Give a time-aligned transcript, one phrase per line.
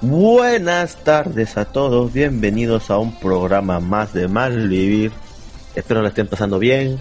[0.00, 5.10] Buenas tardes a todos, bienvenidos a un programa más de Mal Vivir.
[5.74, 6.98] Espero lo estén pasando bien,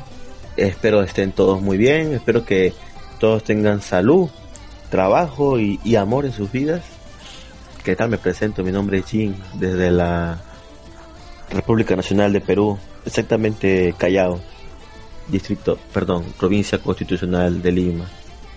[0.55, 2.73] espero estén todos muy bien, espero que
[3.19, 4.29] todos tengan salud,
[4.89, 6.83] trabajo y, amor en sus vidas.
[7.83, 8.09] ¿Qué tal?
[8.09, 10.39] Me presento, mi nombre es Jin, desde la
[11.51, 14.39] República Nacional de Perú, exactamente Callao,
[15.27, 18.05] distrito, perdón, provincia constitucional de Lima,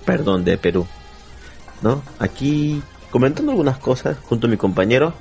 [0.06, 0.86] perdón, de Perú.
[1.83, 2.02] ¿No?
[2.19, 5.12] Aquí comentando algunas cosas junto a mi compañero.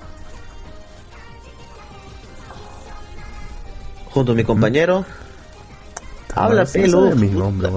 [4.12, 5.06] Junto a mi compañero.
[6.36, 7.16] Habla pelo.
[7.16, 7.70] mi nombre,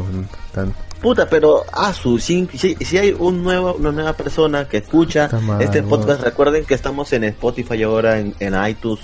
[1.00, 5.82] Puta, pero ah, su, si, si, hay un nuevo, una nueva persona que escucha este
[5.82, 9.00] podcast, recuerden que estamos en Spotify ahora, en, en iTunes,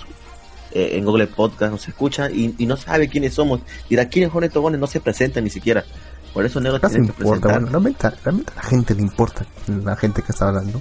[0.70, 3.63] eh, en Google Podcast, nos escucha y, y, no sabe quiénes somos.
[3.91, 4.79] Dirá, ¿quiénes son estos gones?
[4.79, 5.85] No se presentan ni siquiera.
[6.33, 9.97] Por eso Negro tiene que importa, bueno, realmente, realmente, a la gente le importa la
[9.97, 10.81] gente que está hablando.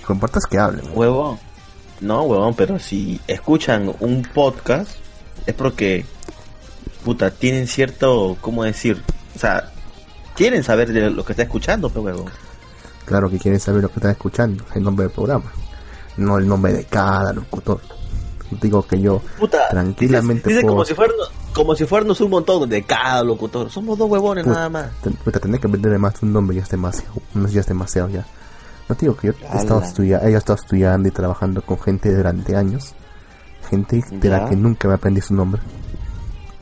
[0.00, 0.84] Lo que importa es que hablen.
[0.94, 1.38] Huevón.
[2.00, 4.90] No, huevón, pero si escuchan un podcast
[5.46, 6.04] es porque,
[7.04, 9.02] puta, tienen cierto, ¿cómo decir?
[9.36, 9.70] O sea,
[10.34, 12.30] quieren saber de lo que está escuchando, pero huevón.
[13.04, 15.52] Claro que quieren saber lo que están escuchando, el nombre del programa,
[16.16, 17.80] no el nombre de cada locutor.
[18.50, 19.22] Digo que yo
[19.70, 21.12] tranquilamente dice, como si fuera
[21.52, 23.70] como si fuéramos un montón de cada locutor.
[23.70, 24.90] Somos dos huevones nada más.
[25.24, 27.14] Puta, tener que vender más un nombre ya es demasiado,
[27.48, 28.26] ya es demasiado ya.
[28.88, 32.56] No digo que yo he estado, estudiando, he estado estudiando y trabajando con gente durante
[32.56, 32.94] años.
[33.68, 35.62] Gente de la que nunca me aprendí su nombre.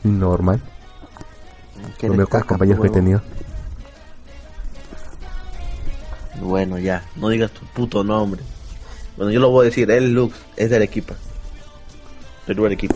[0.03, 0.61] Normal.
[2.03, 3.21] Lo veo con compañeros que he tenido.
[6.39, 8.41] Bueno, ya, no digas tu puto nombre.
[9.17, 11.15] Bueno, yo lo voy a decir, él Lux, es de Arequipa.
[12.65, 12.95] Arequipa.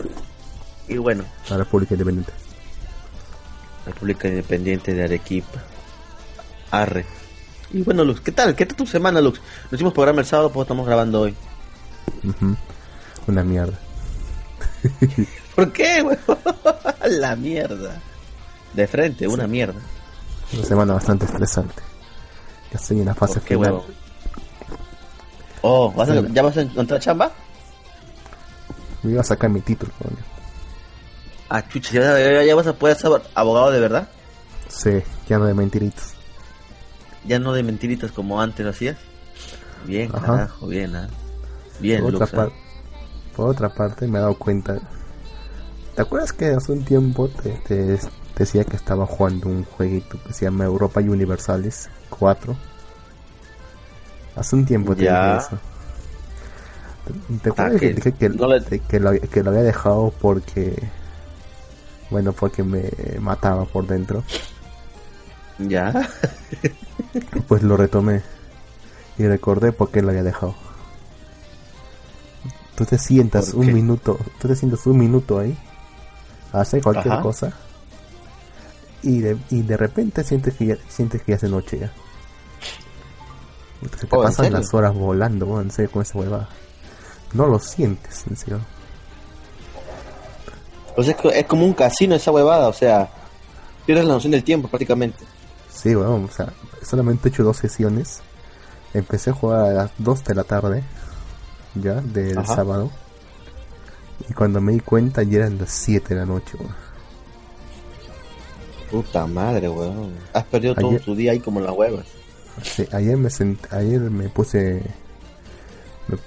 [0.88, 1.24] Y bueno.
[1.48, 2.32] La República Independiente.
[3.86, 5.62] República Independiente de Arequipa.
[6.70, 7.04] Arre.
[7.72, 8.54] Y bueno, Lux, ¿qué tal?
[8.54, 9.40] ¿Qué tal tu semana, Lux?
[9.64, 11.34] Nos hicimos programa el sábado, pues estamos grabando hoy.
[13.26, 13.78] Una mierda.
[15.54, 16.18] ¿Por qué, weón?
[17.20, 18.00] La mierda.
[18.72, 19.80] De frente, una mierda.
[20.52, 21.82] Una semana bastante estresante.
[22.72, 23.82] Ya estoy en la fase final.
[25.62, 25.92] Oh,
[26.32, 27.32] ¿ya vas a encontrar chamba?
[29.04, 30.16] Me iba a sacar mi título, coño.
[31.48, 34.08] Ah, chucha, ¿ya, vas a poder ser abogado de verdad?
[34.68, 36.14] Sí, ya no de mentiritas
[37.26, 38.96] ya no de mentiritas como antes lo hacías.
[39.86, 41.06] Bien, carajo, bien, ¿eh?
[41.80, 42.50] Bien, por otra,
[43.34, 44.78] por otra parte, me he dado cuenta.
[45.94, 47.98] ¿Te acuerdas que hace un tiempo te,
[48.36, 52.56] decía que estaba jugando un jueguito que se llama Europa Universales 4?
[54.36, 55.58] Hace un tiempo te dije eso.
[57.42, 60.74] ¿Te acuerdas que, dije que, que, lo, que lo había dejado porque.
[62.10, 64.22] Bueno, porque me mataba por dentro?
[65.58, 66.08] Ya.
[67.48, 68.22] pues lo retomé
[69.18, 70.54] y recordé por qué lo había dejado.
[72.74, 75.56] Tú te sientas un minuto, tú te sientas un minuto ahí,
[76.52, 77.52] hace cualquier cosa
[79.04, 81.92] y de, y de repente sientes que ya, sientes que ya hace noche ya.
[83.98, 86.48] Se te oh, pasan las horas volando, en serio, con esa huevada.
[87.34, 88.60] No lo sientes, en serio.
[90.94, 93.08] Pues es, es como un casino esa huevada, o sea,
[93.84, 95.24] pierdes la noción del tiempo prácticamente.
[95.72, 96.52] Sí, bueno, o sea,
[96.82, 98.20] solamente he hecho dos sesiones.
[98.94, 100.84] Empecé a jugar a las 2 de la tarde,
[101.74, 102.90] ya, del sábado.
[104.28, 106.74] Y cuando me di cuenta ya eran las 7 de la noche, weón.
[108.90, 110.14] Puta madre, weón.
[110.32, 112.06] Has perdido todo tu día ahí como en las huevas.
[112.62, 113.28] Sí, ayer me
[113.70, 114.80] ayer me puse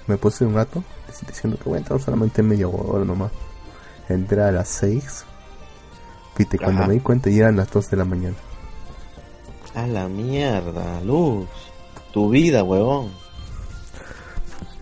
[0.06, 0.84] me, puse un rato
[1.26, 3.32] diciendo que voy a entrar solamente media hora nomás.
[4.08, 5.24] Entré a las 6.
[6.36, 8.36] Viste, cuando me di cuenta ya eran las 2 de la mañana.
[9.74, 11.48] A la mierda, Luz.
[12.12, 13.10] Tu vida, huevón.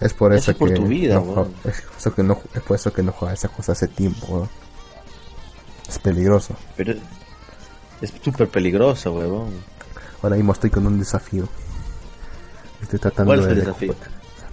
[0.01, 2.77] Es por eso, es por que tu vida, no, es, eso que no, es por
[2.77, 4.47] eso que no juega esa cosa hace tiempo,
[5.89, 6.55] Es peligroso.
[6.77, 6.95] Pero
[8.03, 9.49] es súper peligroso, huevón.
[10.23, 11.49] Ahora mismo estoy con un desafío.
[12.83, 13.95] Estoy tratando ¿Cuál es el desafío?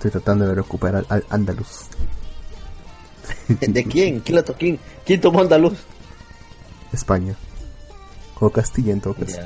[0.03, 1.85] Estoy tratando de recuperar al Andaluz.
[3.47, 4.19] ¿De quién?
[4.19, 5.79] ¿Quién, quién, quién tomó Andaluz?
[6.91, 7.37] España.
[8.37, 9.37] O Castilla en todo caso.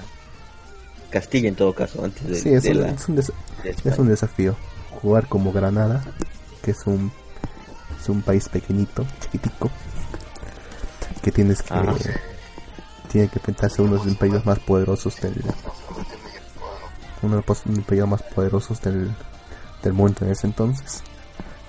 [1.11, 4.55] Castilla en todo caso, antes de, sí, es, un, es, un desafío.
[4.99, 6.03] Jugar como Granada,
[6.63, 7.11] que es un,
[8.01, 9.69] es un país pequeñito, chiquitico,
[11.21, 11.75] que tienes que...
[13.11, 15.35] Tiene que enfrentarse a uno de los países más poderosos del...
[17.21, 19.15] Uno de los países más poderosos del,
[19.87, 21.03] del mundo en ese entonces.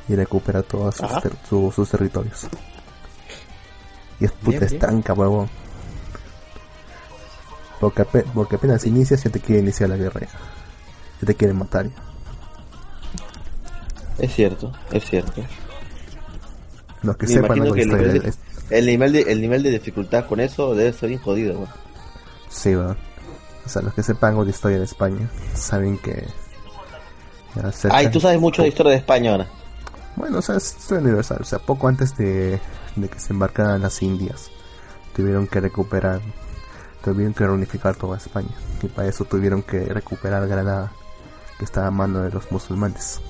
[0.08, 0.96] Y recupera todos
[1.48, 2.46] sus, sus territorios.
[4.20, 5.48] Y es puta estanca, huevón.
[7.80, 11.26] Porque, porque apenas inicias ya te quiere iniciar la guerra ya.
[11.26, 11.88] te quieren matar
[14.18, 15.42] Es cierto, es cierto.
[17.02, 18.06] Los que Me sepan de que el historia.
[18.08, 18.38] nivel de- es-
[18.70, 21.68] El nivel de, el nivel de dificultad con eso debe ser bien jodido, weón.
[22.50, 22.96] Sí, weón.
[23.64, 26.26] O sea, los que sepan de historia de España saben que.
[27.90, 29.46] Ay, tú sabes mucho de historia de España ahora.
[30.16, 31.38] Bueno, o sea, es historia universal.
[31.40, 32.60] O sea, poco antes de,
[32.96, 34.50] de que se embarcaran las Indias,
[35.14, 36.20] tuvieron que recuperar,
[37.02, 38.50] tuvieron que reunificar toda España.
[38.82, 40.92] Y para eso tuvieron que recuperar Granada,
[41.58, 43.20] que estaba a mano de los musulmanes.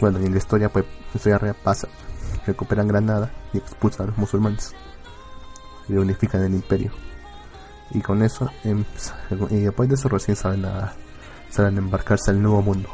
[0.00, 1.88] Bueno, y en la historia, pues, la historia real pasa.
[2.46, 4.74] Recuperan Granada y expulsan a los musulmanes.
[5.88, 6.90] Y reunifican el imperio.
[7.92, 8.84] Y con eso, em,
[9.50, 10.92] y después de eso recién salen a,
[11.50, 12.88] salen a embarcarse al nuevo mundo.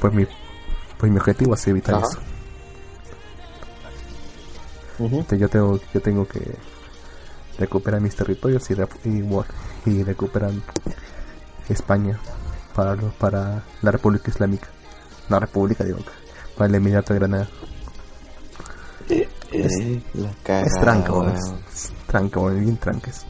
[0.00, 0.26] Pues mi,
[0.98, 2.06] pues mi objetivo es evitar Ajá.
[2.06, 2.20] eso.
[5.36, 6.40] Yo tengo, yo tengo que
[7.58, 8.74] recuperar mis territorios y,
[9.08, 9.48] y, bueno,
[9.86, 10.52] y recuperar
[11.68, 12.18] España
[12.74, 14.68] para, para la República Islámica.
[15.28, 15.98] La República, digo,
[16.56, 17.48] para el Emirato de Granada.
[19.08, 21.26] Eh, la cagada, es tranca, weón.
[21.26, 23.26] weón, es, es tranca, weón, bien tranques.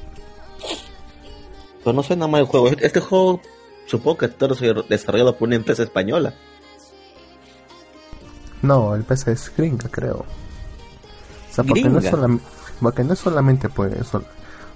[1.85, 2.69] Pero no suena mal el juego.
[2.69, 3.41] Este juego
[3.87, 4.47] supongo que está
[4.89, 6.35] desarrollado por una empresa española.
[8.63, 10.25] No, el PC es gringa, creo.
[11.51, 12.41] O sea, porque no es, solam-
[12.81, 14.25] porque no es solamente, pues, sol-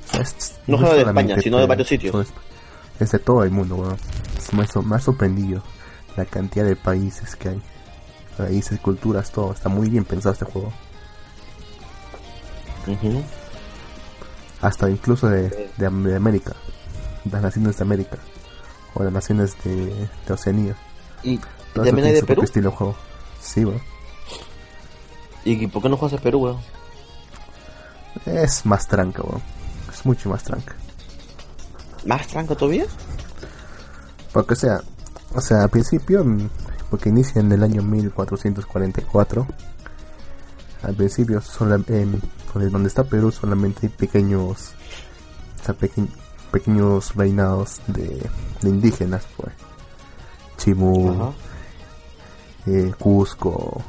[0.08, 2.14] o sea, es- No es solo de solamente, España, sino de pues, varios sitios.
[2.14, 2.32] es,
[3.00, 3.96] es de todo el mundo, weón.
[4.38, 5.62] Es- Me, ha sorprendido
[6.16, 7.62] la cantidad de países que hay.
[8.36, 9.52] Países, culturas, todo.
[9.52, 10.72] Está muy bien pensado este juego.
[14.60, 16.52] Hasta incluso de, de, de América.
[17.30, 18.18] Las naciones de América.
[18.94, 20.76] O las naciones de, de Oceanía.
[21.22, 21.38] ¿Y
[21.74, 22.42] Todo también hay de Perú?
[22.42, 22.96] estilo de juego.
[23.40, 23.80] Sí, weón.
[25.44, 26.58] ¿Y por qué no juegas a Perú, weón?
[28.26, 29.42] Es más tranca, weón.
[29.92, 30.74] Es mucho más tranca.
[32.04, 32.86] ¿Más tranco todavía?
[34.32, 34.80] Porque o sea,
[35.34, 36.48] o sea, al principio, mm,
[36.90, 39.46] porque inicia en el año 1444,
[40.82, 42.20] al principio sola- en-
[42.54, 44.72] donde, donde está Perú solamente hay pequeños,
[45.60, 46.06] o sea, peque-
[46.48, 48.28] pequeños reinados de,
[48.62, 49.52] de indígenas, pues.
[50.56, 51.32] Chimú,
[52.66, 53.82] eh, Cusco,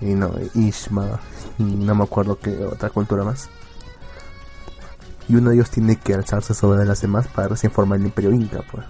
[0.00, 1.20] y no, Ishma,
[1.58, 3.48] y no me acuerdo qué otra cultura más.
[5.28, 8.32] Y uno de ellos tiene que alzarse sobre las demás para recién formar el imperio
[8.32, 8.84] inca, pues.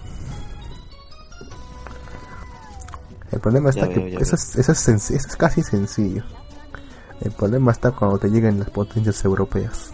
[3.33, 6.25] El problema está que eso es, eso, es eso es casi sencillo.
[7.21, 9.93] El problema está cuando te lleguen las potencias europeas.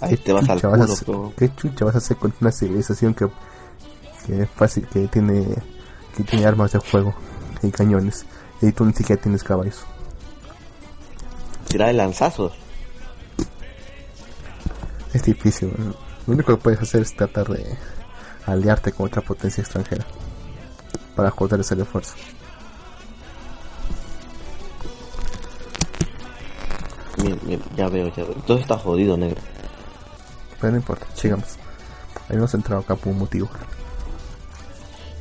[0.00, 1.32] Ahí te vas al culo, a hacer- weón.
[1.32, 3.28] ¿Qué chucha vas a hacer con una civilización que,
[4.26, 5.46] que es fácil, que tiene,
[6.16, 7.14] que tiene armas de fuego
[7.62, 8.24] y cañones
[8.62, 9.84] y tú ni siquiera tienes caballos?
[11.68, 12.52] Tirar de lanzazos.
[15.12, 15.72] Es difícil.
[15.76, 15.94] ¿no?
[16.26, 17.76] Lo único que puedes hacer es tratar de
[18.46, 20.04] aliarte con otra potencia extranjera
[21.14, 22.14] para joder ese esfuerzo.
[27.22, 27.36] Mira,
[27.76, 28.32] ya veo, ya veo.
[28.34, 29.40] Entonces está jodido, negro.
[30.60, 31.56] Pero no importa, sigamos.
[32.28, 33.48] Hemos entrado acá por un motivo.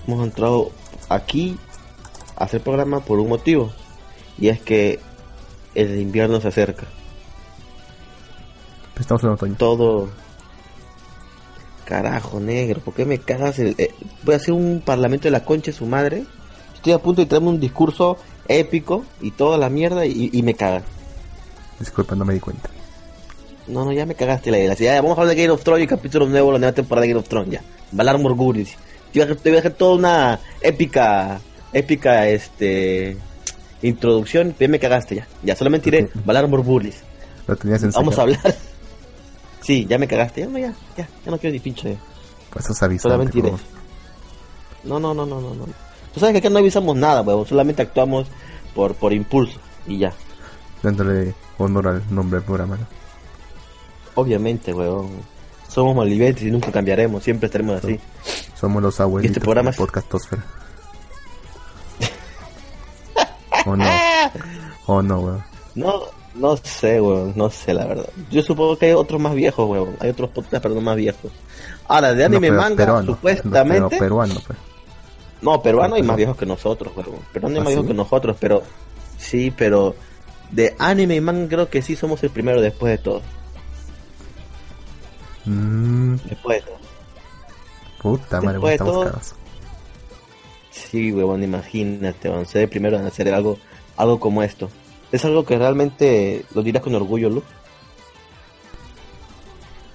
[0.07, 0.71] Hemos entrado
[1.09, 1.57] aquí
[2.35, 3.71] a hacer programa por un motivo.
[4.37, 4.99] Y es que
[5.75, 6.85] el invierno se acerca.
[8.99, 9.55] Estamos en otoño.
[9.57, 10.09] Todo...
[11.85, 13.57] Carajo, negro, ¿por qué me cagas?
[13.57, 13.91] el- eh,
[14.23, 16.23] voy a hacer un parlamento de la concha de su madre.
[16.75, 18.17] Estoy a punto de traerme un discurso
[18.47, 20.83] épico y toda la mierda y, y me cagan.
[21.79, 22.69] Disculpa, no me di cuenta.
[23.69, 24.73] No, no, ya me cagaste la idea.
[24.73, 27.09] Ya, vamos a hablar de Game of Thrones y capítulo nuevo, la nueva temporada de
[27.09, 27.61] Game of Thrones, ya.
[27.91, 28.75] Valar Morgulis.
[29.13, 31.39] Te voy a te voy a dejar toda una épica,
[31.71, 33.17] épica, este,
[33.83, 35.27] introducción, ya me cagaste ya.
[35.43, 36.97] Ya, solamente diré Valar Morgulis.
[37.47, 38.39] Lo tenías en Vamos a hablar.
[39.61, 40.41] Sí, ya me cagaste.
[40.41, 41.97] Ya, no, ya, ya, ya no quiero ni pinche.
[42.49, 43.59] Pues eso es Solamente por
[44.85, 45.65] No, no, no, no, no, no.
[46.13, 47.45] Tú sabes que acá no avisamos nada, huevón.
[47.45, 48.27] Solamente actuamos
[48.73, 50.13] por, por impulso y ya.
[50.81, 52.77] Dándole honor al nombre del programa.
[52.77, 52.98] ¿no?
[54.19, 55.09] Obviamente, huevón.
[55.67, 57.23] Somos malvivientes y nunca cambiaremos.
[57.23, 57.99] Siempre estaremos así.
[58.59, 60.43] Somos los abuelitos Este programa de Podcastosfera.
[63.65, 63.85] o no.
[64.87, 65.43] O no, weón.
[65.75, 66.01] No,
[66.35, 68.09] no sé, weón, no sé la verdad.
[68.31, 69.95] Yo supongo que hay otros más viejos, weón.
[69.99, 71.31] Hay otros podcasts, pero no más viejos.
[71.87, 73.05] Ahora, de anime No, pero manga, peruano.
[73.13, 73.79] supuestamente.
[73.79, 74.59] No, pero peruano, pues.
[75.41, 77.19] No, peruano hay Pero- más viejos que nosotros, weón.
[77.31, 78.63] Peruano hay ¿Ah, más viejos que nosotros, pero.
[79.17, 79.95] Sí, pero.
[80.51, 83.21] De anime y manga creo que sí somos el primero después de todo.
[85.45, 86.79] Mm, Después de todo.
[88.01, 89.21] puta madre, Después de estamos todo-.
[90.71, 92.45] Sí, weón, imagínate, weón.
[92.45, 93.57] Ser el primero en hacer algo,
[93.97, 94.69] algo como esto.
[95.11, 97.43] Es algo que realmente lo dirás con orgullo, Lu.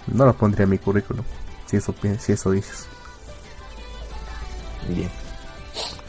[0.08, 1.24] No lo pondría en mi currículum.
[1.66, 2.86] Si eso, si eso dices.
[4.88, 5.08] Bien.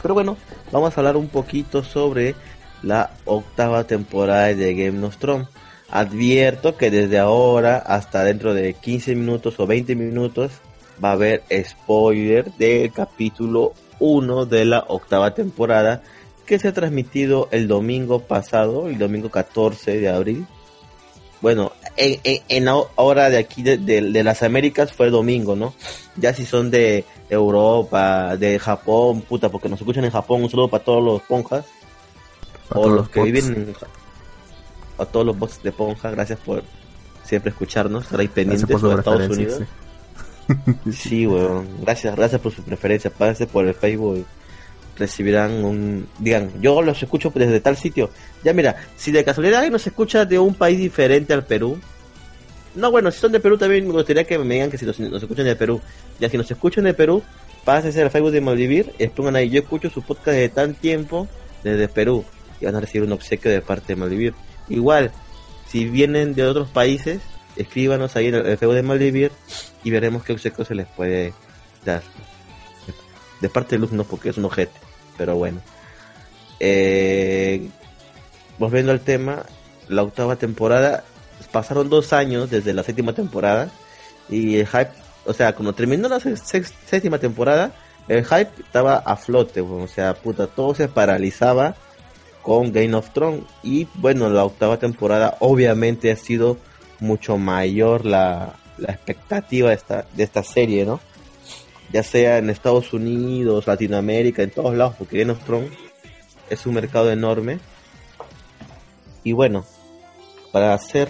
[0.02, 0.36] Pero bueno,
[0.70, 2.34] vamos a hablar un poquito sobre
[2.82, 5.48] la octava temporada de Game of Thrones.
[5.90, 10.52] Advierto que desde ahora hasta dentro de 15 minutos o 20 minutos
[11.02, 16.02] va a haber spoiler del capítulo 1 de la octava temporada
[16.44, 20.46] que se ha transmitido el domingo pasado, el domingo 14 de abril.
[21.40, 25.74] Bueno, en, en, ahora de aquí de, las Américas fue el domingo, ¿no?
[26.16, 30.68] Ya si son de Europa, de Japón, puta, porque nos escuchan en Japón, un saludo
[30.68, 31.66] para todos los ponjas.
[32.70, 33.74] o los, que viven en,
[34.98, 36.62] a todos los bots de Ponja, gracias por
[37.24, 39.62] siempre escucharnos, estar ahí pendientes de Estados Unidos.
[40.92, 41.66] Sí, weón.
[41.82, 43.10] Gracias, gracias por su preferencia.
[43.10, 44.24] Pásense por el Facebook.
[44.96, 46.06] Recibirán un.
[46.18, 48.10] Digan, yo los escucho desde tal sitio.
[48.44, 51.78] Ya mira, si de casualidad alguien nos escucha de un país diferente al Perú.
[52.74, 55.00] No, bueno, si son de Perú también me gustaría que me digan que si nos,
[55.00, 55.80] escuchan de Perú.
[56.20, 57.22] Ya si nos escuchan de Perú,
[57.64, 59.50] pásense al Facebook de Maldivir y pongan ahí.
[59.50, 61.26] Yo escucho su podcast de tan tiempo
[61.64, 62.24] desde Perú.
[62.60, 64.34] Y van a recibir un obsequio de parte de Maldivir.
[64.68, 65.12] Igual,
[65.68, 67.20] si vienen de otros países,
[67.56, 69.32] escríbanos ahí en el Facebook de Maldivir
[69.84, 71.32] y veremos qué obsequio se les puede
[71.84, 72.02] dar.
[73.40, 74.78] De parte de Luz no, porque es un ojete,
[75.16, 75.60] pero bueno.
[76.58, 77.68] Eh,
[78.58, 79.44] volviendo al tema,
[79.88, 81.04] la octava temporada,
[81.52, 83.70] pasaron dos años desde la séptima temporada
[84.28, 84.90] y el hype,
[85.24, 87.72] o sea, cuando terminó la séptima temporada,
[88.08, 91.76] el hype estaba a flote, o sea, puta, todo se paralizaba
[92.46, 93.42] con Game of Thrones.
[93.64, 96.58] Y bueno, la octava temporada obviamente ha sido
[97.00, 101.00] mucho mayor la, expectativa de esta, de esta serie, ¿no?
[101.92, 105.72] Ya sea en Estados Unidos, Latinoamérica, en todos lados, porque Game of Thrones
[106.48, 107.58] es un mercado enorme.
[109.24, 109.64] Y bueno,
[110.52, 111.08] para hacer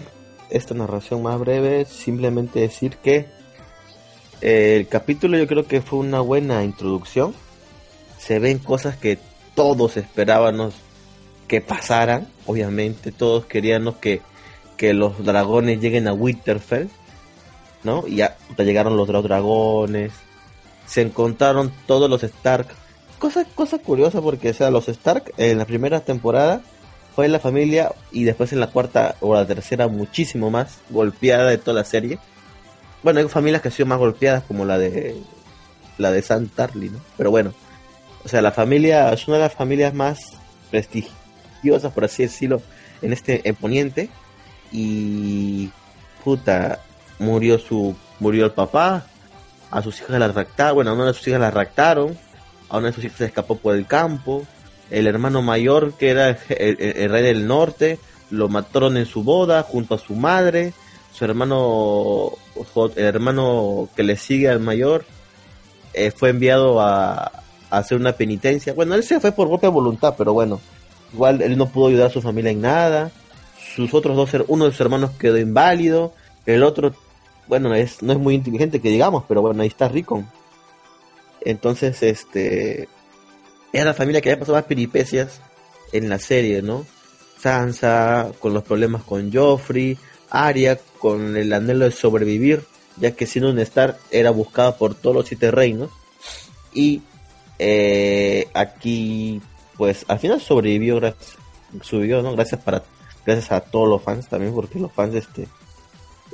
[0.48, 3.26] esta narración más breve, simplemente decir que
[4.40, 7.34] eh, el capítulo yo creo que fue una buena introducción.
[8.18, 9.18] Se ven cosas que
[9.54, 10.85] todos esperábamos
[11.46, 14.20] que pasaran, obviamente, todos queríamos que,
[14.76, 16.88] que los dragones lleguen a Winterfell,
[17.84, 18.04] ¿no?
[18.06, 20.12] Y ya llegaron los dragones,
[20.86, 22.68] se encontraron todos los Stark.
[23.18, 26.62] Cosa, cosa curiosa porque, sea, los Stark en la primera temporada
[27.14, 31.58] fue la familia y después en la cuarta o la tercera muchísimo más golpeada de
[31.58, 32.18] toda la serie.
[33.02, 35.16] Bueno, hay familias que han sido más golpeadas como la de
[35.96, 37.00] la de San Tarly, ¿no?
[37.16, 37.54] Pero bueno,
[38.24, 40.32] o sea, la familia es una de las familias más
[40.70, 41.25] prestigiosas
[41.94, 42.62] por así decirlo,
[43.02, 44.08] en este poniente.
[44.72, 45.70] Y
[46.24, 46.80] puta,
[47.18, 49.06] murió su murió el papá,
[49.70, 52.16] a sus hijas la raptaron, bueno, a una de sus hijas la raptaron,
[52.68, 54.46] a una de sus hijas se escapó por el campo,
[54.90, 57.98] el hermano mayor que era el, rey del norte,
[58.30, 60.72] lo mataron en su boda junto a su madre,
[61.12, 62.32] su hermano,
[62.96, 65.04] el hermano que le sigue al mayor,
[65.94, 67.14] eh, fue enviado a,
[67.70, 68.74] a, hacer una penitencia.
[68.74, 70.60] Bueno, él se fue por propia voluntad, pero bueno,
[71.12, 73.10] Igual él no pudo ayudar a su familia en nada.
[73.74, 76.12] Sus otros dos, uno de sus hermanos quedó inválido.
[76.46, 76.94] El otro,
[77.46, 80.24] bueno, es, no es muy inteligente que digamos, pero bueno, ahí está Rico.
[81.40, 82.88] Entonces, este,
[83.72, 85.40] era la familia que había pasado más peripecias
[85.92, 86.84] en la serie, ¿no?
[87.40, 89.98] Sansa con los problemas con Joffrey,
[90.30, 92.64] Arya con el anhelo de sobrevivir,
[92.96, 95.90] ya que siendo un Star era buscada por todos los siete reinos.
[96.72, 97.02] Y
[97.58, 99.40] eh, aquí
[99.76, 101.36] pues al final sobrevivió, gracias,
[101.82, 102.32] subió, ¿no?
[102.32, 102.82] Gracias para,
[103.24, 105.48] gracias a todos los fans también, porque los fans este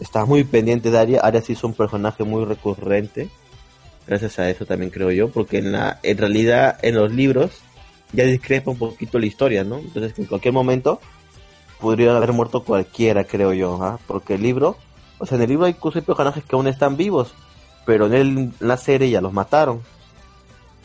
[0.00, 1.20] estaban muy pendientes de Arya.
[1.20, 3.28] Arya sí es un personaje muy recurrente.
[4.06, 7.52] Gracias a eso también creo yo, porque en la, en realidad en los libros
[8.12, 9.78] ya discrepa un poquito la historia, ¿no?
[9.78, 11.00] Entonces en cualquier momento
[11.80, 13.98] podría haber muerto cualquiera, creo yo, ¿ah?
[14.06, 14.76] porque el libro,
[15.18, 17.34] o sea, en el libro hay personajes que aún están vivos,
[17.84, 19.82] pero en, el, en la serie ya los mataron.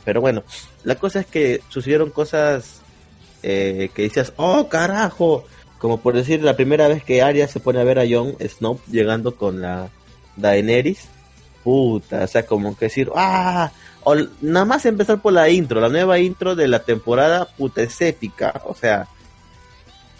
[0.07, 0.43] Pero bueno,
[0.85, 2.79] la cosa es que sucedieron cosas
[3.43, 5.43] eh, que decías, oh carajo,
[5.79, 8.79] como por decir la primera vez que Arya se pone a ver a Jon Snow
[8.89, 9.89] llegando con la
[10.37, 11.09] Daenerys,
[11.61, 13.69] puta, o sea, como que decir, ah,
[14.05, 17.99] o nada más empezar por la intro, la nueva intro de la temporada, puta, es
[17.99, 19.09] épica, o sea,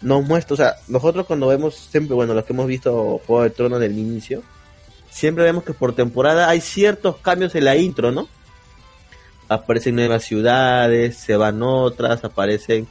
[0.01, 3.51] nos muestra, o sea, nosotros cuando vemos, siempre, bueno, los que hemos visto Juego de
[3.51, 4.44] Tronos del inicio,
[5.10, 8.27] siempre vemos que por temporada hay ciertos cambios en la intro, ¿no?
[9.50, 12.88] Aparecen nuevas ciudades, se van otras, aparecen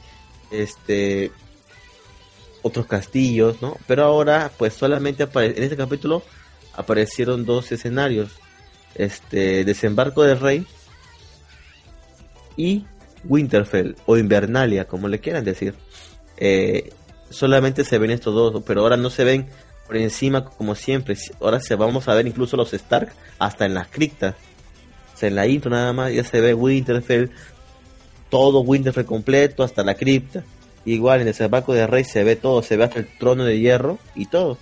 [0.51, 1.31] este
[2.61, 3.77] otros castillos, ¿no?
[3.87, 6.23] Pero ahora, pues solamente en este capítulo
[6.73, 8.31] aparecieron dos escenarios,
[8.95, 10.65] este desembarco del rey
[12.55, 12.85] y
[13.23, 15.75] Winterfell o Invernalia, como le quieran decir.
[16.37, 16.91] Eh,
[17.29, 19.47] solamente se ven estos dos, pero ahora no se ven
[19.85, 21.15] por encima como siempre.
[21.39, 24.35] Ahora se vamos a ver incluso los Stark hasta en las criptas
[25.23, 27.29] en la intro nada más ya se ve Winterfell,
[28.29, 30.43] todo Winterfell completo, hasta la cripta.
[30.85, 33.59] Igual en el desembarco de Rey se ve todo, se ve hasta el trono de
[33.59, 34.57] hierro y todo.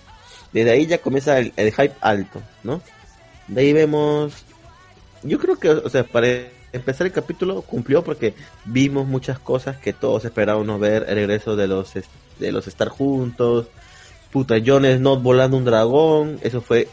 [0.54, 2.82] Desde ahí ya comienza el, hype alto, ¿no?
[3.48, 4.34] De ahí vemos.
[5.22, 6.28] Yo creo que, o sea, para
[6.72, 8.34] empezar el capítulo cumplió porque
[8.66, 11.06] vimos muchas cosas que todos esperábamos ver.
[11.08, 11.94] El regreso de los,
[12.40, 13.68] de los estar juntos.
[14.32, 16.40] Puta, Jon Snow volando un dragón.
[16.42, 16.88] Eso fue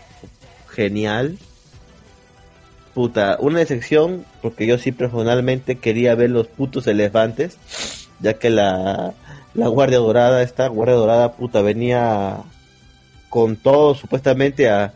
[0.71, 1.38] genial
[2.95, 7.59] puta, una decepción, porque yo sí personalmente quería ver los putos elefantes,
[8.21, 9.15] ya que la,
[9.55, 12.39] la Guardia Dorada, esta Guardia Dorada, puta, venía
[13.29, 14.93] con todo supuestamente a,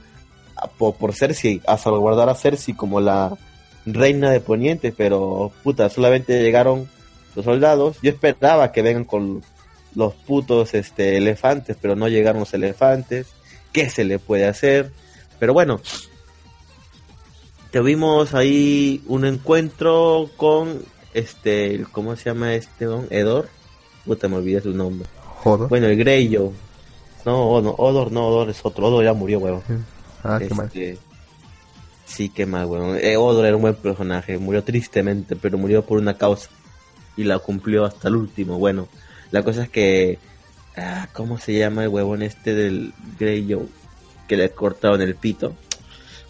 [0.78, 3.36] por, por, Cersei, a salvaguardar a Cersei como la
[3.86, 6.88] reina de Poniente, pero puta, solamente llegaron
[7.34, 7.98] los soldados.
[8.02, 9.42] Yo esperaba que vengan con
[9.94, 13.28] los putos este, elefantes, pero no llegaron los elefantes.
[13.72, 14.90] ¿Qué se le puede hacer?
[15.38, 15.80] Pero bueno,
[17.72, 20.82] tuvimos ahí un encuentro con
[21.14, 23.06] este, ¿cómo se llama este don?
[23.10, 23.48] Edor.
[24.04, 25.08] Puta, me olvidé su nombre.
[25.44, 26.52] Bueno, el Greyo.
[27.24, 28.86] No, no, Odor, no, Odor es otro.
[28.86, 29.62] Odor ya murió, weón.
[30.22, 30.66] Ah, qué mal.
[30.66, 30.98] Este,
[32.04, 32.98] sí, qué mal, weón.
[33.00, 34.38] Eh, Odor era un buen personaje.
[34.38, 36.50] Murió tristemente, pero murió por una causa.
[37.16, 38.58] Y la cumplió hasta el último.
[38.58, 38.88] Bueno,
[39.30, 40.18] la cosa es que...
[40.76, 43.62] Ah, ¿Cómo se llama el huevón este del Greyo?
[44.28, 45.54] Que le cortaron el pito.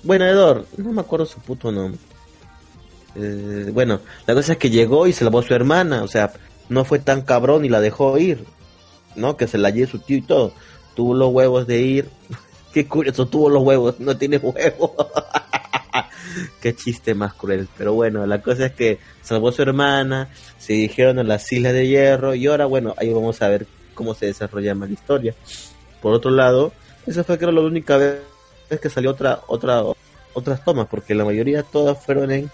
[0.06, 1.98] Bueno, Edor, no me acuerdo su puto nombre.
[3.16, 6.32] Eh, bueno, la cosa es que llegó y se lavó a su hermana, o sea,
[6.68, 8.44] no fue tan cabrón y la dejó ir,
[9.16, 9.36] ¿no?
[9.36, 10.52] Que se la lleve su tío y todo.
[10.94, 12.08] Tuvo los huevos de ir.
[12.72, 14.92] Qué curioso, tuvo los huevos, no tiene huevos.
[16.60, 17.66] Qué chiste más cruel.
[17.76, 21.72] Pero bueno, la cosa es que salvó a su hermana, se dirigieron a las Islas
[21.72, 25.34] de Hierro y ahora, bueno, ahí vamos a ver cómo se desarrolla más la historia.
[26.00, 26.72] Por otro lado,
[27.08, 28.20] esa fue creo la única vez
[28.68, 29.82] que salió otra, otra,
[30.34, 32.50] otras tomas, porque la mayoría todas fueron en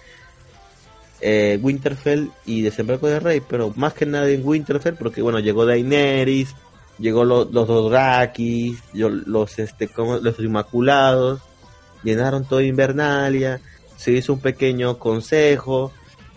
[1.21, 5.65] eh, Winterfell y Desembarco de Rey, pero más que nada en Winterfell, porque bueno, llegó
[5.65, 6.55] Daenerys,
[6.99, 11.41] llegó los Dothraki, los, este, los Inmaculados,
[12.03, 13.61] llenaron todo Invernalia,
[13.97, 15.93] se hizo un pequeño consejo,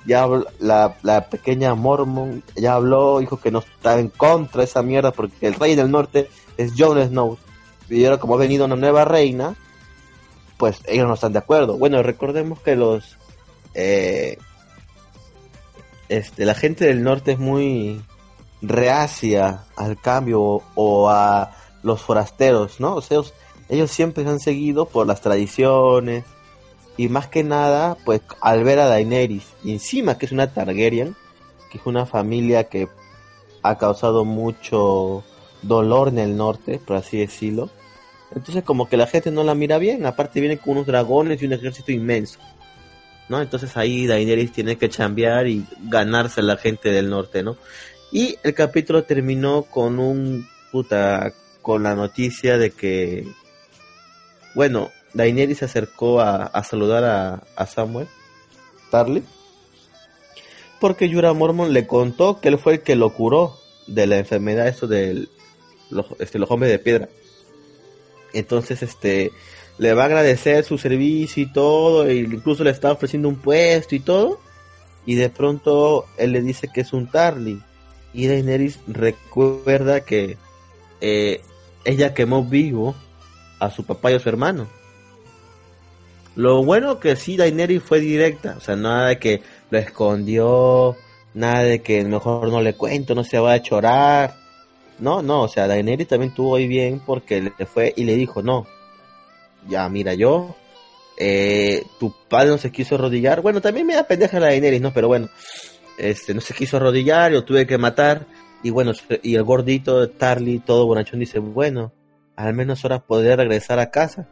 [0.05, 0.27] ya
[0.59, 5.11] la, la pequeña Mormon ya habló, dijo que no está en contra de esa mierda
[5.11, 7.37] porque el rey del norte es Jon Snow.
[7.89, 9.55] Y ahora como ha venido una nueva reina,
[10.57, 11.77] pues ellos no están de acuerdo.
[11.77, 13.17] Bueno, recordemos que los
[13.73, 14.37] eh,
[16.09, 18.01] este, la gente del norte es muy
[18.61, 21.51] reacia al cambio o, a
[21.83, 22.95] los forasteros, ¿no?
[22.95, 23.19] O sea,
[23.69, 26.23] ellos, siempre se han seguido por las tradiciones
[26.97, 31.15] y más que nada, pues al ver a Daenerys, encima que es una Targaryen,
[31.71, 32.87] que es una familia que
[33.63, 35.23] ha causado mucho
[35.61, 37.69] dolor en el norte, por así decirlo,
[38.35, 41.45] entonces como que la gente no la mira bien, aparte viene con unos dragones y
[41.45, 42.39] un ejército inmenso.
[43.27, 43.41] ¿No?
[43.41, 47.57] Entonces ahí Daenerys tiene que chambear y ganarse a la gente del norte, ¿no?
[48.11, 53.25] Y el capítulo terminó con un puta con la noticia de que
[54.53, 58.07] bueno, Daenerys se acercó a, saludar a, a, Samuel
[58.91, 59.23] Tarly
[60.79, 64.67] porque Yura Mormon le contó que él fue el que lo curó de la enfermedad
[64.67, 65.27] eso de
[65.89, 67.09] los, este, los hombres de piedra
[68.39, 69.31] entonces, este,
[69.77, 73.95] le va a agradecer su servicio y todo, e incluso le está ofreciendo un puesto
[73.95, 74.39] y todo.
[75.05, 77.61] Y de pronto él le dice que es un Tarly.
[78.13, 80.37] Y Daenerys recuerda que
[81.01, 81.41] eh,
[81.83, 82.95] ella quemó vivo
[83.59, 84.67] a su papá y a su hermano.
[86.35, 90.97] Lo bueno que sí Daenerys fue directa, o sea, nada de que lo escondió,
[91.33, 94.35] nada de que mejor no le cuento, no se va a chorar.
[94.99, 98.41] No, no, o sea, Daenerys también tuvo ahí bien porque le fue y le dijo,
[98.41, 98.65] no,
[99.67, 100.55] ya mira yo,
[101.17, 104.93] eh, tu padre no se quiso arrodillar, bueno, también me da pendeja la Daenerys, ¿no?
[104.93, 105.29] Pero bueno,
[105.97, 108.25] este, no se quiso arrodillar, yo tuve que matar,
[108.63, 111.91] y bueno, y el gordito Tarly, todo bonachón, dice, bueno,
[112.35, 114.29] al menos ahora podré regresar a casa,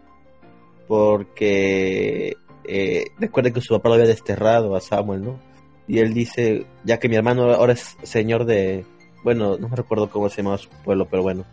[0.87, 5.39] porque eh, recuerden que su papá lo había desterrado a Samuel, ¿no?
[5.87, 8.85] Y él dice, ya que mi hermano ahora es señor de,
[9.23, 11.45] bueno, no me recuerdo cómo se llamaba su pueblo, pero bueno.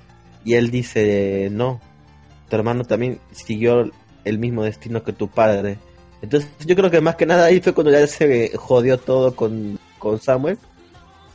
[0.44, 1.80] Y él dice, no,
[2.48, 3.90] tu hermano también siguió
[4.24, 5.78] el mismo destino que tu padre.
[6.22, 9.78] Entonces yo creo que más que nada ahí fue cuando ya se jodió todo con,
[9.98, 10.58] con Samuel.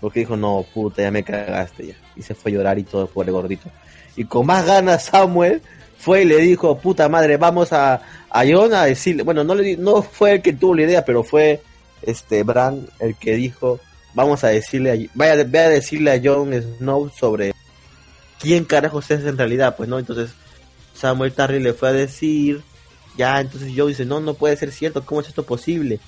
[0.02, 1.96] Porque dijo, no, puta, ya me cagaste ya.
[2.16, 3.70] Y se fue a llorar y todo por gordito.
[4.16, 5.62] Y con más ganas Samuel
[5.98, 9.78] fue y le dijo, puta madre, vamos a, a John a decirle, bueno, no, le,
[9.78, 11.62] no fue el que tuvo la idea, pero fue
[12.02, 13.80] este Bran el que dijo,
[14.16, 17.54] vamos a decirle, a, vaya, a decirle a Jon Snow sobre
[18.40, 20.32] quién carajos es en realidad, pues no, entonces
[20.94, 22.64] Samuel Tarly le fue a decir
[23.18, 26.00] Ya, entonces Joe dice, no, no puede ser cierto, ¿cómo es esto posible?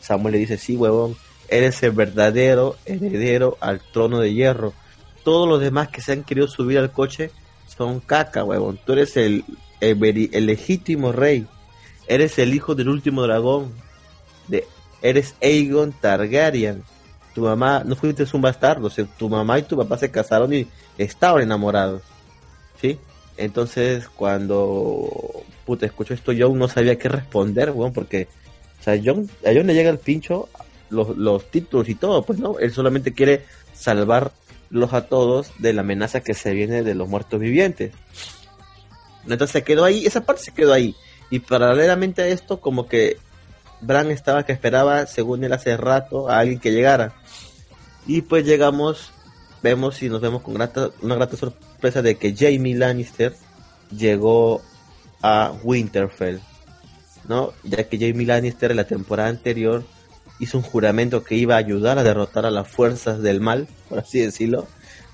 [0.00, 1.16] Samuel le dice, sí, huevón,
[1.48, 4.72] eres el verdadero heredero al trono de hierro.
[5.24, 7.30] Todos los demás que se han querido subir al coche
[7.66, 8.78] son caca, huevón.
[8.84, 9.44] Tú eres el,
[9.80, 11.46] el, legítimo rey.
[12.06, 13.72] Eres el hijo del último dragón.
[14.48, 14.66] De,
[15.02, 16.82] eres Aegon Targaryen.
[17.34, 20.66] Tu mamá, no fuiste un bastardo, tu mamá y tu papá se casaron y
[20.98, 22.02] estaban enamorados.
[22.80, 22.98] ¿Sí?
[23.36, 28.26] Entonces, cuando puta, escucho esto, John no sabía qué responder, weón, porque,
[28.80, 30.48] o sea, John, a John le llega el pincho
[30.90, 35.82] los, los títulos y todo, pues no, él solamente quiere salvarlos a todos de la
[35.82, 37.92] amenaza que se viene de los muertos vivientes.
[39.22, 40.96] Entonces se quedó ahí, esa parte se quedó ahí.
[41.30, 43.18] Y paralelamente a esto, como que
[43.80, 47.14] Bran estaba que esperaba, según él hace rato, a alguien que llegara.
[48.06, 49.12] Y pues llegamos,
[49.62, 53.34] vemos y nos vemos con grata, una grata sorpresa de que Jamie Lannister
[53.96, 54.62] llegó
[55.22, 56.40] a Winterfell,
[57.28, 57.52] ¿no?
[57.64, 59.84] Ya que Jamie Lannister en la temporada anterior
[60.38, 63.98] hizo un juramento que iba a ayudar a derrotar a las fuerzas del mal, por
[63.98, 64.66] así decirlo.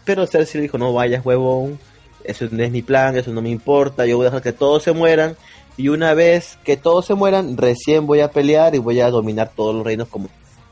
[0.04, 1.80] Pero Cersei dijo, no vayas huevón,
[2.24, 4.84] eso no es mi plan, eso no me importa, yo voy a dejar que todos
[4.84, 5.36] se mueran.
[5.76, 9.52] Y una vez que todos se mueran, recién voy a pelear y voy a dominar
[9.54, 10.28] todos los reinos como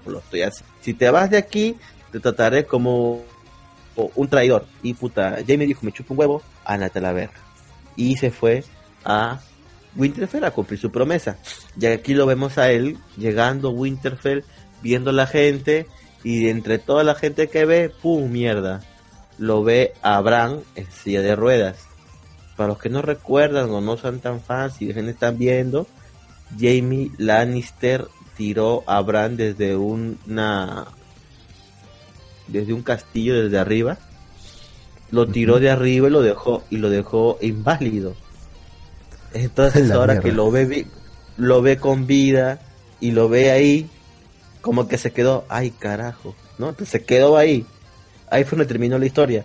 [0.07, 0.73] lo estoy haciendo.
[0.81, 1.77] Si te vas de aquí,
[2.11, 3.23] te trataré como
[3.97, 4.67] un traidor.
[4.83, 7.31] Y puta, Jamie dijo, me chupo un huevo, ándate a la.
[7.97, 8.65] Y se fue
[9.05, 9.41] a
[9.97, 11.39] Winterfell a cumplir su promesa.
[11.79, 14.45] Y aquí lo vemos a él llegando a Winterfell,
[14.83, 15.87] viendo a la gente
[16.23, 18.31] y entre toda la gente que ve, ¡pum!
[18.31, 18.81] mierda.
[19.39, 21.77] Lo ve a Bran en silla de ruedas.
[22.57, 25.87] Para los que no recuerdan o no son tan fans y están viendo,
[26.59, 30.87] Jamie Lannister tiró a Bran desde una
[32.47, 33.99] desde un castillo desde arriba.
[35.11, 38.15] Lo tiró de arriba y lo dejó y lo dejó inválido.
[39.33, 40.87] Entonces ahora que lo ve,
[41.37, 42.61] lo ve con vida
[43.01, 43.91] y lo ve ahí,
[44.61, 46.71] como que se quedó, ay carajo, ¿no?
[46.71, 47.67] Entonces se quedó ahí.
[48.31, 49.45] Ahí fue donde terminó la historia.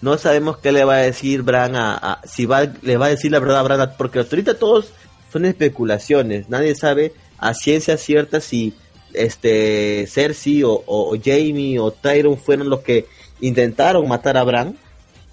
[0.00, 3.32] No sabemos qué le va a decir Bran a, si va, le va a decir
[3.32, 4.92] la verdad a Bran, porque ahorita todos
[5.32, 6.48] son especulaciones.
[6.48, 8.74] Nadie sabe a ciencia cierta si
[9.12, 13.06] este Cersei o, o, Jamie o Tyron fueron los que
[13.40, 14.76] intentaron matar a Bran,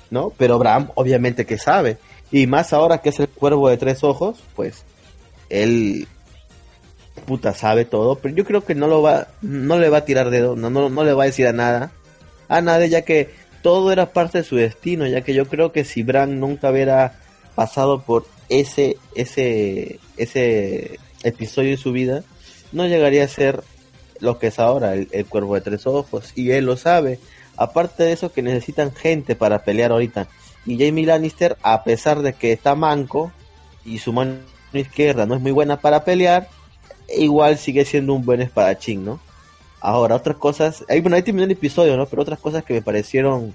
[0.09, 0.31] ¿no?
[0.37, 1.97] Pero Bran obviamente que sabe.
[2.31, 4.83] Y más ahora que es el cuervo de tres ojos, pues
[5.49, 6.07] él
[7.25, 10.29] puta sabe todo, pero yo creo que no lo va no le va a tirar
[10.29, 11.91] dedo, no, no, no le va a decir a nada.
[12.47, 13.33] A nadie ya que
[13.65, 17.17] todo era parte de su destino, ya que yo creo que si Bran nunca hubiera
[17.55, 22.23] pasado por ese ese ese episodio de su vida,
[22.71, 23.63] no llegaría a ser
[24.19, 27.17] lo que es ahora, el, el cuervo de tres ojos, y él lo sabe.
[27.57, 30.27] Aparte de eso que necesitan gente para pelear ahorita
[30.67, 33.31] y Jamie Lannister, a pesar de que está manco
[33.83, 34.37] y su mano
[34.73, 36.49] izquierda no es muy buena para pelear,
[37.17, 39.19] igual sigue siendo un buen espadachín, ¿no?
[39.79, 42.05] Ahora, otras cosas, bueno, ahí terminó el episodio, ¿no?
[42.07, 43.53] Pero otras cosas que me parecieron,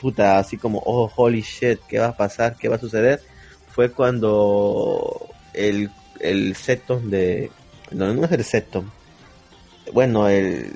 [0.00, 2.56] puta, así como, oh, holy shit, ¿qué va a pasar?
[2.56, 3.22] ¿Qué va a suceder?
[3.68, 7.50] Fue cuando el, el Seton de...
[7.90, 8.90] No, no es el Seton.
[9.92, 10.72] Bueno, el...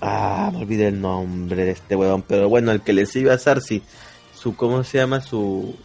[0.00, 3.38] Ah, me olvidé el nombre de este huevón, pero bueno, el que le sigue a
[3.38, 3.82] Cersei
[4.40, 5.76] su cómo se llama su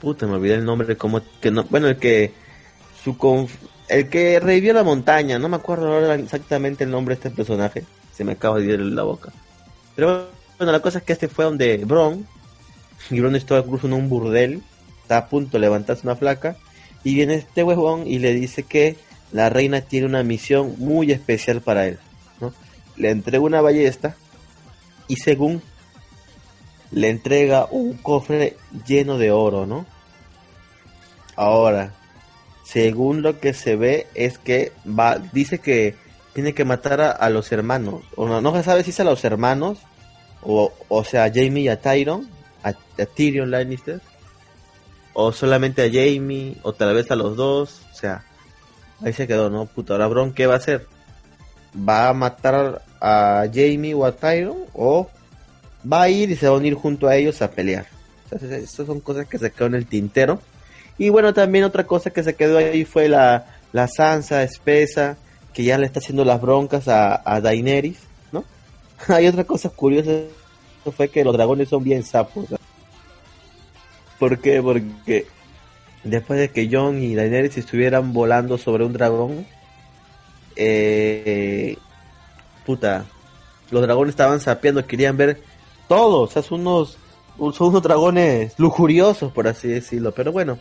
[0.00, 2.32] puta me olvidé el nombre como que no bueno el que
[3.04, 3.16] su
[3.88, 7.84] el que revivió la montaña no me acuerdo ahora exactamente el nombre de este personaje
[8.12, 9.32] se me acaba de ir la boca
[9.96, 12.26] pero bueno la cosa es que este fue donde Bron
[13.10, 14.62] y Bron está incluso en un burdel
[15.02, 16.56] está a punto de levantarse una placa
[17.04, 18.96] y viene este huevón y le dice que
[19.32, 21.98] la reina tiene una misión muy especial para él
[22.40, 22.52] ¿no?
[22.96, 24.16] le entrega una ballesta
[25.06, 25.62] y según
[26.90, 29.86] le entrega un cofre lleno de oro, ¿no?
[31.36, 31.92] Ahora,
[32.68, 35.94] según lo que se ve es que va, dice que
[36.34, 39.24] tiene que matar a, los hermanos, o no, no se sabe si es a los
[39.24, 39.78] hermanos,
[40.42, 42.28] o, o sea, a Jamie y a Tyron,
[42.62, 42.74] a,
[43.06, 44.00] Tyrion Lannister,
[45.14, 48.24] o solamente a Jamie, o tal vez a los dos, o sea,
[49.02, 49.66] ahí se quedó, ¿no?
[49.66, 50.86] Puta, ahora Bron, ¿qué va a hacer?
[51.76, 54.58] ¿Va a matar a Jamie o a Tyron?
[54.74, 55.08] ¿O
[55.90, 57.86] va a ir y se va a unir junto a ellos a pelear.
[58.24, 60.40] Entonces, estas son cosas que se quedó en el tintero.
[60.98, 65.16] Y bueno, también otra cosa que se quedó ahí fue la, la Sansa espesa,
[65.54, 67.98] que ya le está haciendo las broncas a, a Daenerys,
[68.32, 68.44] ¿no?
[69.08, 70.10] Hay otra cosa curiosa,
[70.96, 72.46] fue que los dragones son bien sapos.
[74.18, 74.60] ¿Por qué?
[74.60, 75.26] Porque
[76.02, 79.46] después de que Jon y Daenerys estuvieran volando sobre un dragón,
[80.56, 81.76] eh,
[82.66, 83.04] puta,
[83.70, 85.40] los dragones estaban sapeando, querían ver
[85.86, 86.98] todos, o sea, unos,
[87.38, 90.12] son unos dragones lujuriosos, por así decirlo.
[90.12, 90.58] Pero bueno,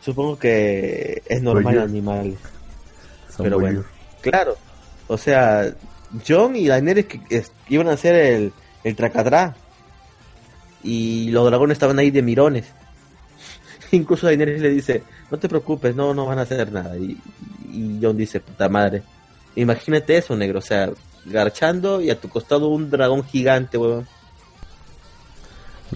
[0.00, 2.38] supongo que es normal en animales.
[3.36, 3.84] Pero bueno,
[4.20, 4.56] claro.
[5.06, 5.72] O sea,
[6.26, 8.52] John y Daenerys que, iban a hacer el,
[8.84, 9.54] el tracatrá.
[10.82, 12.66] Y los dragones estaban ahí de mirones.
[13.92, 16.96] Incluso Daenerys le dice, no te preocupes, no, no van a hacer nada.
[16.96, 17.20] Y,
[17.70, 19.02] y John dice, puta madre.
[19.56, 20.58] Imagínate eso, negro.
[20.58, 20.90] O sea,
[21.24, 24.06] garchando y a tu costado un dragón gigante, weón.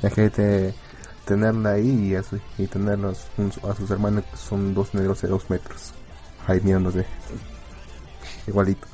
[0.01, 0.75] Imagínate
[1.25, 2.17] tenerla ahí
[2.59, 3.27] y, y tenerlos
[3.69, 5.93] a sus hermanos que son dos negros de dos metros.
[6.47, 7.05] Ahí mirándose.
[8.47, 8.87] Igualito.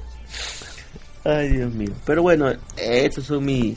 [1.24, 1.92] Ay, Dios mío.
[2.06, 3.76] Pero bueno, esas son mis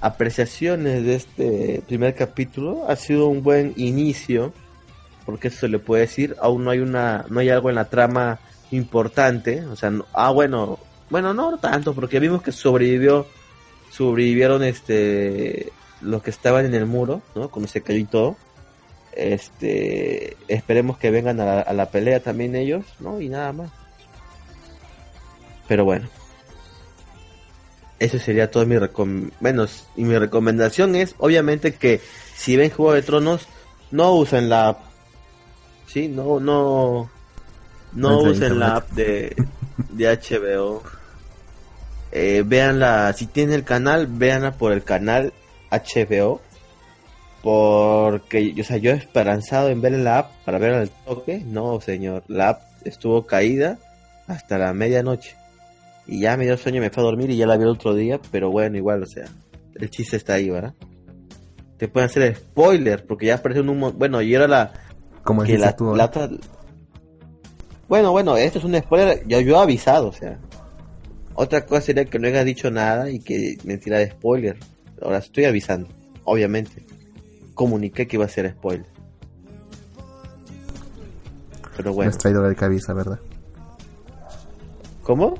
[0.00, 2.86] apreciaciones de este primer capítulo.
[2.88, 4.52] Ha sido un buen inicio,
[5.24, 6.36] porque eso se le puede decir.
[6.40, 9.64] Aún no hay una, no hay algo en la trama importante.
[9.66, 10.78] O sea, ah, bueno,
[11.10, 13.26] bueno, no tanto, porque vimos que sobrevivió,
[13.90, 17.48] sobrevivieron este, los que estaban en el muro, ¿no?
[17.48, 18.36] Cuando se cayó y todo.
[19.12, 23.20] Este, esperemos que vengan a la pelea también ellos, ¿no?
[23.20, 23.70] Y nada más.
[25.68, 26.08] Pero bueno.
[27.98, 28.76] Eso sería todo mi
[29.40, 32.02] bueno, y mi recomendación es obviamente que
[32.34, 33.48] si ven Juego de Tronos
[33.90, 34.80] no usen la app.
[35.86, 37.08] Sí, no no
[37.92, 39.34] no usen la app de
[39.88, 40.82] de HBO.
[42.12, 45.32] Eh, veanla, si tienen el canal, véanla por el canal
[45.82, 46.40] HBO.
[47.42, 51.42] Porque, o sea, yo he esperanzado en ver la app para ver al toque.
[51.46, 53.78] No, señor, la app estuvo caída
[54.26, 55.36] hasta la medianoche.
[56.06, 57.94] Y ya me dio sueño, me fue a dormir y ya la vi el otro
[57.94, 59.24] día, pero bueno, igual, o sea,
[59.74, 60.74] el chiste está ahí, ¿verdad?
[61.76, 63.98] Te pueden hacer spoiler, porque ya apareció un...
[63.98, 64.72] Bueno, y era la...
[65.22, 65.92] Como que la, tú,
[67.88, 70.38] Bueno, bueno, esto es un spoiler, yo, yo he avisado, o sea.
[71.34, 74.56] Otra cosa sería que no haya dicho nada y que me tirara de spoiler.
[75.02, 75.88] Ahora estoy avisando,
[76.24, 76.84] obviamente.
[77.54, 78.86] Comuniqué que iba a ser spoiler.
[81.76, 82.10] Pero bueno.
[82.10, 83.20] No es traidor el que avisa, ¿verdad?
[85.02, 85.34] ¿Cómo?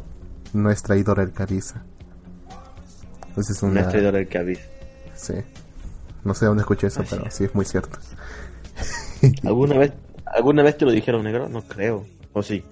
[0.57, 1.85] no es traidor el que avisa.
[3.37, 3.75] es una...
[3.75, 4.63] No es traidor el que avisa.
[5.15, 5.35] Sí.
[6.25, 7.99] No sé dónde escuché eso, pero sí es muy cierto.
[9.45, 9.93] ¿Alguna vez,
[10.25, 11.49] ¿Alguna vez te lo dijeron negro?
[11.49, 12.05] No creo.
[12.33, 12.65] ¿O sí?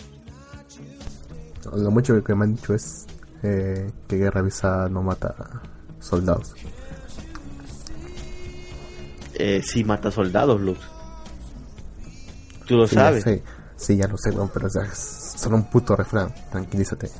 [1.74, 3.06] Lo mucho que me han dicho es
[3.42, 5.34] eh, que guerra avisada no mata
[6.04, 6.54] soldados.
[9.34, 10.78] Eh, sí mata soldados, Luz.
[12.66, 13.24] Tú lo sabes.
[13.24, 13.42] Sí,
[13.76, 14.98] sí, ya lo sé, pero es
[15.36, 16.32] solo un puto refrán.
[16.50, 17.10] Tranquilízate.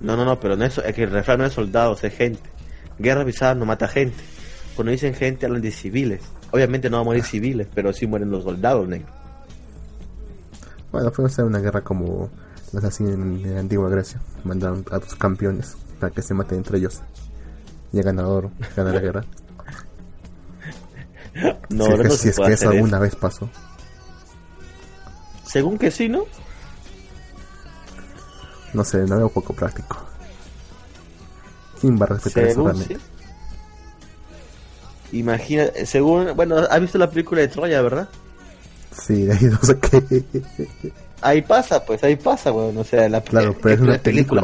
[0.00, 2.42] No, no, no, pero no es, es que el refrán no es soldados, es gente.
[2.98, 4.22] Guerra avisada no mata gente.
[4.74, 6.22] Cuando dicen gente hablan de civiles.
[6.50, 9.08] Obviamente no van a morir civiles, pero sí mueren los soldados, negro.
[10.90, 12.28] Bueno, fue una guerra como
[12.72, 14.20] las así en, la antigua Grecia.
[14.44, 17.00] Mandaron a tus campeones para que se maten entre ellos.
[17.92, 19.24] Y el ganador gana la guerra.
[21.70, 23.48] no, si, no, si es que eso alguna vez pasó.
[25.44, 26.24] Según que sí, ¿no?
[28.72, 29.98] No sé, no veo poco práctico.
[31.80, 32.96] ¿Quién va a respetar eso sí.
[35.12, 38.08] Imagina, según, bueno, ¿has visto la película de Troya, verdad?
[38.98, 40.92] Sí, ahí no sé qué.
[41.22, 44.42] Ahí pasa, pues, ahí pasa, bueno, o sea, la claro, pero es una película,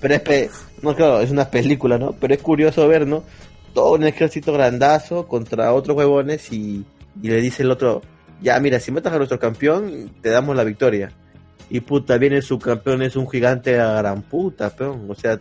[0.00, 0.50] pero es
[0.82, 2.12] no, claro, es una película, ¿no?
[2.12, 3.24] Pero es curioso ver, ¿no?
[3.74, 6.84] Todo un ejército grandazo contra otros huevones y,
[7.20, 8.02] y le dice el otro,
[8.40, 11.12] ya, mira, si metas a nuestro campeón, te damos la victoria
[11.70, 15.06] y puta, viene su campeón, es un gigante a gran puta, peón.
[15.08, 15.38] O sea,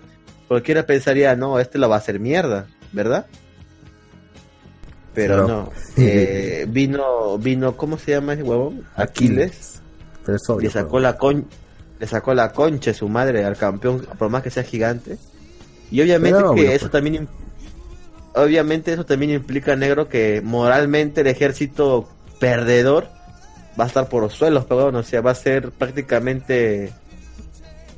[0.48, 3.26] cualquiera pensaría, no, este lo va a hacer mierda, ¿verdad?
[5.14, 8.84] Pero no, eh, vino, vino, ¿cómo se llama ese huevón?
[8.96, 9.82] Aquiles.
[10.32, 11.46] Le sacó la con,
[12.00, 15.18] le sacó la concha de su madre al campeón, por más que sea gigante.
[15.92, 17.28] Y obviamente que eso también,
[18.36, 22.10] obviamente eso también implica negro que moralmente el ejército
[22.40, 23.08] perdedor
[23.80, 26.92] va a estar por los suelos, perdón, o sea, va a ser prácticamente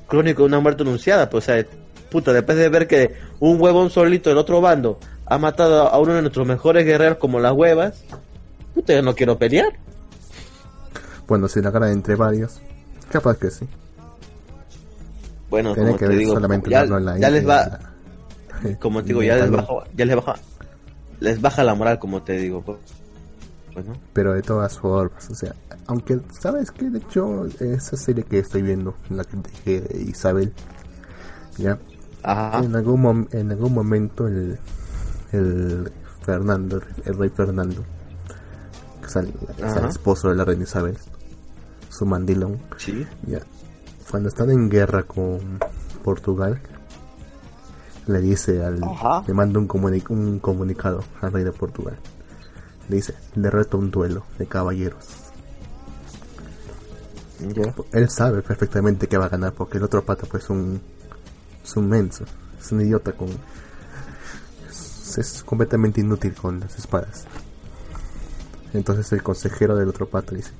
[0.07, 1.65] crónico de una muerte anunciada, pues, o sea,
[2.09, 6.15] puta, después de ver que un huevón solito del otro bando ha matado a uno
[6.15, 8.03] de nuestros mejores guerreros como las huevas,
[8.73, 9.73] puta, yo no quiero pelear.
[11.29, 12.59] Bueno, si la cara entre varios,
[13.11, 13.67] capaz que sí.
[15.49, 16.39] Bueno, como te digo,
[17.17, 17.79] ya, les va,
[18.79, 20.35] como te digo, ya les baja, ya les baja,
[21.19, 22.63] les baja la moral, como te digo.
[22.63, 22.79] Pues.
[24.13, 25.53] Pero de todas formas, o sea,
[25.85, 30.51] aunque, ¿sabes que De hecho, esa serie que estoy viendo, la que dije de Isabel,
[31.57, 31.77] ya,
[32.23, 34.57] En, algún en algún momento el,
[35.31, 35.91] el
[36.23, 37.83] Fernando, el rey Fernando,
[39.01, 40.97] que es el, esposo de la reina Isabel,
[41.99, 42.59] su mandilón,
[43.27, 43.41] ya,
[44.09, 45.59] cuando están en guerra con
[46.01, 46.61] Portugal,
[48.07, 48.79] le dice al,
[49.27, 49.67] le manda un,
[50.09, 51.97] un comunicado al rey de Portugal.
[52.87, 55.05] Le dice, le reto un duelo de caballeros.
[57.91, 60.81] Él sabe perfectamente que va a ganar porque el otro pata pues un,
[61.61, 62.23] es un menso,
[62.57, 63.27] es un idiota con...
[64.69, 67.25] Es, completamente inútil con las espadas.
[68.73, 70.51] Entonces el consejero del otro pata dice,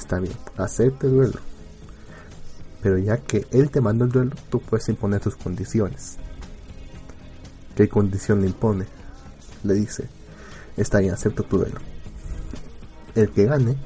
[0.00, 1.38] está bien, acepte el duelo.
[2.82, 6.16] Pero ya que él te manda el duelo, tú puedes imponer tus condiciones.
[7.76, 8.86] ¿Qué condición le impone?
[9.62, 10.08] Le dice,
[10.76, 11.78] está bien, acepto tu duelo.
[13.14, 13.76] El que gane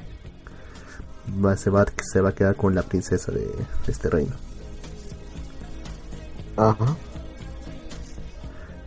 [1.43, 3.49] va, se, va, se va a quedar con la princesa de,
[3.87, 4.33] este reino.
[6.55, 6.95] Ajá.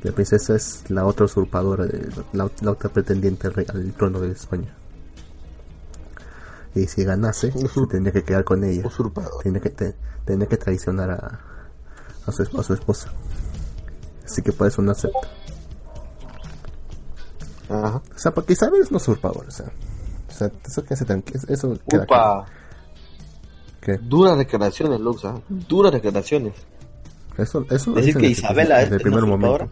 [0.03, 4.78] La princesa es la otra usurpadora, de, la, otra pretendiente al, trono de España.
[6.75, 7.53] Y si ganase,
[7.91, 8.87] tendría que quedar con ella.
[8.87, 9.43] Usurpador.
[9.43, 11.41] Tendría que, que traicionar a,
[12.27, 13.13] a, su, a su esposa.
[14.25, 15.29] Así que por eso no acepta.
[17.69, 18.03] Ajá.
[18.15, 19.67] O sea, porque sabes no usurpador, o sea.
[20.29, 21.25] O sea, eso que hace tan...
[21.49, 22.47] Eso queda Upa.
[23.81, 23.99] ¿Qué?
[23.99, 25.31] Duras declaraciones, Luxa.
[25.31, 25.41] ¿ah?
[25.49, 26.55] Duras declaraciones.
[27.37, 29.69] Eso, eso Decir que Isabela es el primer momento.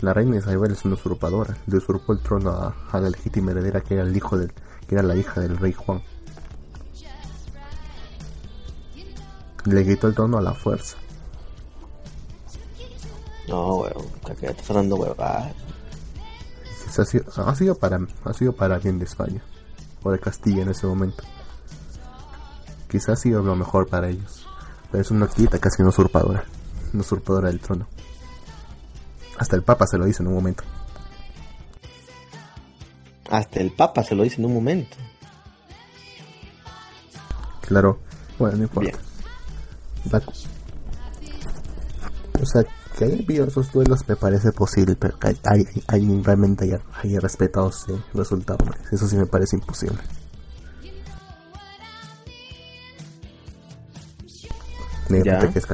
[0.00, 1.56] La reina Isabel es una usurpadora.
[1.66, 4.52] Le usurpó el trono a, a, la legítima heredera que era el hijo del,
[4.86, 6.02] que era la hija del rey Juan.
[9.64, 10.96] Le quitó el trono a la fuerza.
[13.48, 14.06] No, weón,
[14.38, 15.16] que está sonando weón.
[15.18, 15.50] Ah.
[16.96, 19.42] Ha sido, ha sido para ha sido para bien de España
[20.02, 21.24] o de Castilla en ese momento.
[22.88, 24.46] Quizás ha sido lo mejor para ellos.
[24.90, 26.44] Pero es una quita casi una usurpadora.
[26.92, 27.88] Una usurpadora del trono.
[29.38, 30.62] Hasta el Papa se lo dice en un momento.
[33.30, 34.96] Hasta el Papa se lo dice en un momento.
[37.62, 37.98] Claro.
[38.38, 38.98] Bueno, no importa.
[42.40, 42.64] O sea,
[42.96, 47.20] que haya habido esos duelos me parece posible, pero que hay, hay, realmente haya, haya
[47.20, 48.64] respetado ese resultado.
[48.92, 49.98] Eso sí me parece imposible.
[55.22, 55.38] ¿Ya?
[55.38, 55.66] te quedes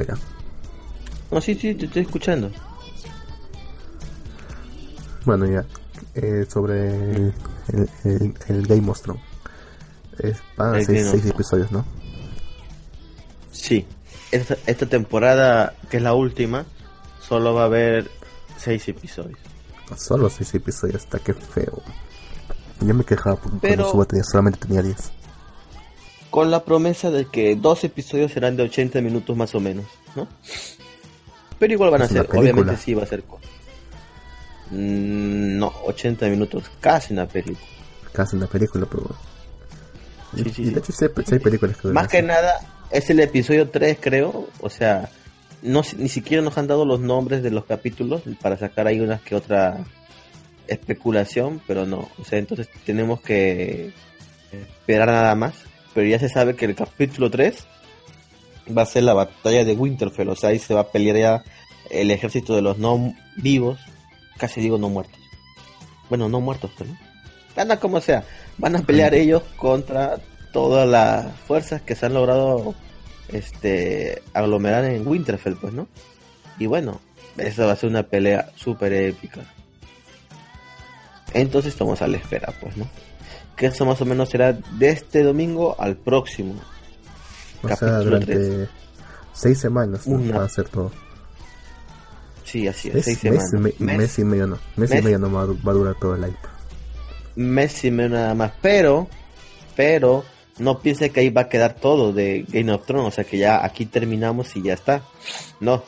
[1.31, 2.51] No, sí, sí, te estoy escuchando.
[5.25, 5.65] Bueno, ya.
[6.15, 9.23] Eh, sobre el, el, Game of Thrones.
[10.19, 11.85] Es para seis, episodios, ¿no?
[13.51, 13.85] Sí.
[14.31, 16.65] Esta, esta temporada, que es la última,
[17.19, 18.09] solo va a haber
[18.57, 19.39] seis episodios.
[19.97, 21.81] Solo seis episodios, hasta que feo.
[22.79, 25.11] Yo me quejaba porque Pero, cuando tenía, solamente tenía 10.
[26.29, 30.27] Con la promesa de que dos episodios serán de 80 minutos más o menos, ¿no?
[31.59, 33.23] Pero igual van a ser, obviamente sí va a ser.
[34.71, 37.67] Mm, no, 80 minutos, casi una película.
[38.13, 39.15] Casi una película, pero.
[40.35, 40.93] Sí, sí, de hecho,
[41.31, 41.89] hay películas que.
[41.89, 44.47] Más que nada, es el episodio 3, creo.
[44.59, 45.09] O sea,
[45.61, 49.19] no ni siquiera nos han dado los nombres de los capítulos para sacar ahí una
[49.19, 49.83] que otra
[50.67, 53.91] especulación, pero no, o sea, entonces tenemos que
[54.51, 55.53] esperar nada más,
[55.93, 57.65] pero ya se sabe que el capítulo 3
[58.75, 61.43] va a ser la batalla de Winterfell, o sea, ahí se va a pelear ya
[61.89, 63.79] el ejército de los no vivos,
[64.37, 65.19] casi digo no muertos.
[66.09, 66.89] Bueno, no muertos, pero
[67.55, 68.23] anda como sea,
[68.57, 70.19] van a pelear ellos contra
[70.51, 72.75] todas las fuerzas que se han logrado
[73.29, 75.87] este aglomerar en Winterfell, pues, ¿no?
[76.59, 76.99] Y bueno,
[77.37, 79.41] esa va a ser una pelea súper épica.
[81.33, 82.87] Entonces estamos a la espera, pues, ¿no?
[83.55, 86.55] Que eso más o menos será de este domingo al próximo.
[87.63, 88.67] O sea, durante
[89.33, 90.91] seis semanas va a ser todo.
[92.43, 93.53] Sí, así es, seis semanas.
[93.79, 94.57] mes, y medio no.
[94.75, 96.37] Mes, y medio no va, va, a durar todo el hype.
[97.35, 98.51] Mes y medio nada más.
[98.61, 99.07] Pero,
[99.75, 100.25] pero,
[100.59, 103.37] no piense que ahí va a quedar todo de Game of Thrones, o sea que
[103.37, 105.01] ya aquí terminamos y ya está.
[105.59, 105.83] No,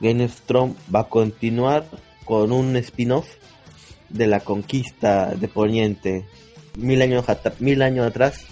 [0.00, 1.86] Game of Thrones va a continuar
[2.24, 3.26] con un spin-off
[4.08, 6.26] de la conquista de Poniente
[6.76, 7.24] mil años,
[7.60, 8.44] mil años atrás.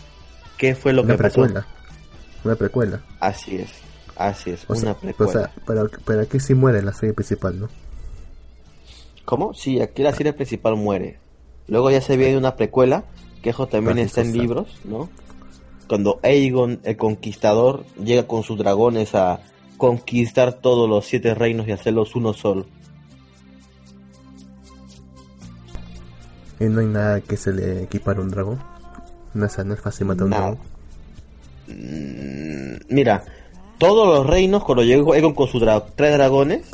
[0.56, 1.54] ¿Qué fue lo una que precuela.
[1.60, 1.68] pasó?
[2.44, 3.02] Una precuela.
[3.20, 3.70] Así es,
[4.16, 5.30] así es, una precuela.
[5.30, 7.68] O sea, pero, pero aquí sí muere la serie principal, ¿no?
[9.24, 9.54] ¿Cómo?
[9.54, 11.18] Sí, aquí la serie principal muere.
[11.66, 13.04] Luego ya se viene una precuela,
[13.42, 15.08] que eso también está en libros, ¿no?
[15.88, 19.40] Cuando Aegon el conquistador llega con sus dragones a
[19.76, 22.66] conquistar todos los siete reinos y hacerlos uno solo.
[26.60, 28.60] ¿Y no hay nada que se le equipara a un dragón?
[29.34, 30.58] No es, no es fácil matar un dragón.
[31.66, 33.24] Mm, mira,
[33.78, 35.62] todos los reinos, cuando llegó Aegon con sus
[35.96, 36.66] tres dragones,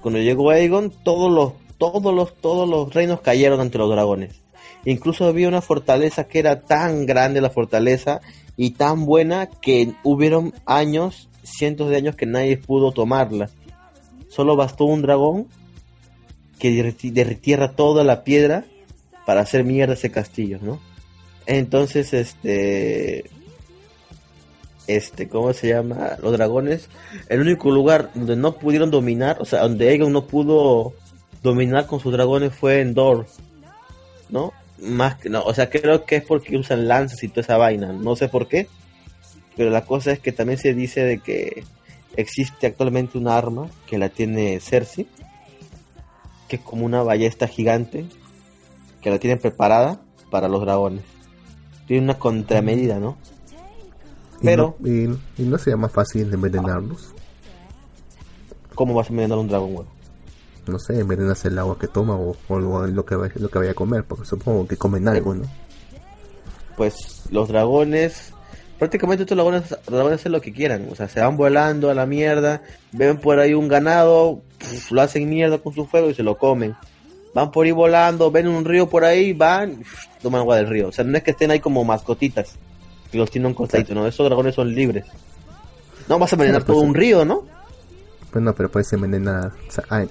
[0.00, 4.40] cuando llegó Aegon, todos los, todos los, todos los reinos cayeron ante los dragones.
[4.84, 8.20] Incluso había una fortaleza que era tan grande la fortaleza
[8.56, 13.50] y tan buena que hubieron años, cientos de años que nadie pudo tomarla.
[14.28, 15.48] Solo bastó un dragón
[16.58, 18.64] que derritierra toda la piedra
[19.26, 20.80] para hacer mierda ese castillo, ¿no?
[21.46, 23.24] Entonces, este,
[24.86, 26.16] este, ¿cómo se llama?
[26.22, 26.88] Los dragones,
[27.28, 30.94] el único lugar donde no pudieron dominar, o sea, donde Aegon no pudo
[31.42, 33.26] dominar con sus dragones fue en Dor,
[34.28, 34.52] ¿no?
[34.82, 37.92] Más que, no, o sea, creo que es porque usan lanzas y toda esa vaina,
[37.92, 38.68] no sé por qué,
[39.56, 41.64] pero la cosa es que también se dice de que
[42.16, 45.06] existe actualmente un arma que la tiene Cersei,
[46.48, 48.06] que es como una ballesta gigante,
[49.00, 51.02] que la tienen preparada para los dragones.
[51.86, 53.16] Tiene una contramedida, ¿no?
[54.42, 54.76] Pero...
[54.80, 57.14] ¿Y no, y, no sería más fácil envenenarlos?
[58.74, 59.86] ¿Cómo vas a envenenar un dragón, güey?
[60.66, 63.72] No sé, envenenas el agua que toma o, o lo, lo, que, lo que vaya
[63.72, 65.44] a comer, porque supongo que comen algo, ¿no?
[66.76, 68.32] Pues los dragones
[68.82, 70.88] prácticamente los dragones, dragones hacen lo que quieran.
[70.90, 75.02] O sea, se van volando a la mierda, ven por ahí un ganado, pff, lo
[75.02, 76.74] hacen mierda con su fuego y se lo comen.
[77.32, 80.88] Van por ahí volando, ven un río por ahí, van, pff, toman agua del río.
[80.88, 82.56] O sea, no es que estén ahí como mascotitas,
[83.12, 84.04] que los tienen costadito, ¿no?
[84.04, 85.04] Esos dragones son libres.
[86.08, 87.44] No vas a envenenar todo un río, ¿no?
[88.32, 89.52] Bueno, pero puedes envenenar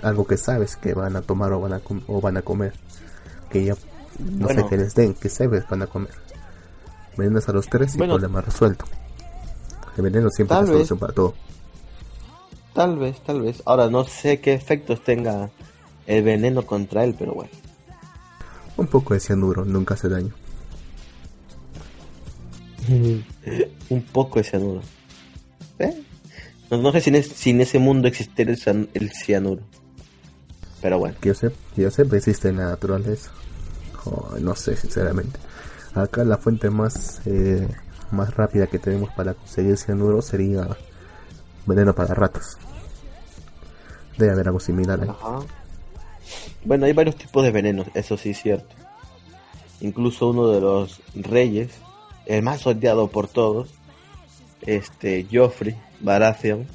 [0.02, 2.74] algo que sabes que van a tomar o van a, o van a comer.
[3.50, 3.76] Que ya
[4.20, 4.62] no bueno.
[4.62, 6.12] sé qué les den, que sabes van a comer.
[7.12, 8.86] Envenenas a los tres y bueno, problema resuelto.
[9.98, 11.34] El veneno siempre es la solución para todo.
[12.74, 13.62] Tal vez, tal vez.
[13.66, 15.50] Ahora no sé qué efectos tenga
[16.06, 17.52] el veneno contra él, pero bueno.
[18.78, 20.34] Un poco de cianuro nunca hace daño.
[23.90, 24.82] Un poco de cianuro.
[25.80, 26.04] ¿Eh?
[26.72, 29.62] No, no, sé si en, es, si en, ese mundo existe el, el, cianuro.
[30.82, 31.16] Pero bueno.
[31.22, 33.30] Que yo sé, que yo sé, existe en la naturaleza.
[34.06, 35.40] Oh, no sé, sinceramente.
[35.94, 37.68] Acá la fuente más eh,
[38.12, 40.68] más rápida que tenemos para conseguir cianuro sería
[41.66, 42.58] veneno para ratas.
[44.18, 45.10] Debe haber algo similar ahí.
[45.10, 45.40] Ajá.
[46.64, 48.76] Bueno, hay varios tipos de venenos, eso sí es cierto.
[49.80, 51.72] Incluso uno de los reyes,
[52.26, 53.70] el más odiado por todos,
[54.66, 56.68] este Joffrey Baratheon,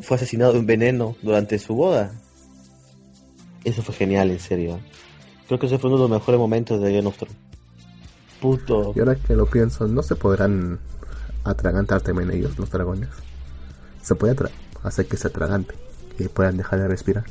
[0.00, 2.12] fue asesinado en veneno durante su boda.
[3.64, 4.80] Eso fue genial, en serio.
[5.46, 7.36] Creo que ese fue uno de los mejores momentos de Game of Thrones.
[8.40, 8.92] Puto.
[8.96, 10.80] Y ahora que lo pienso, no se podrán
[11.44, 13.08] atragantar también ellos, los dragones.
[14.02, 14.36] Se puede
[14.82, 15.76] hacer que se atraganten
[16.18, 17.24] y puedan dejar de respirar.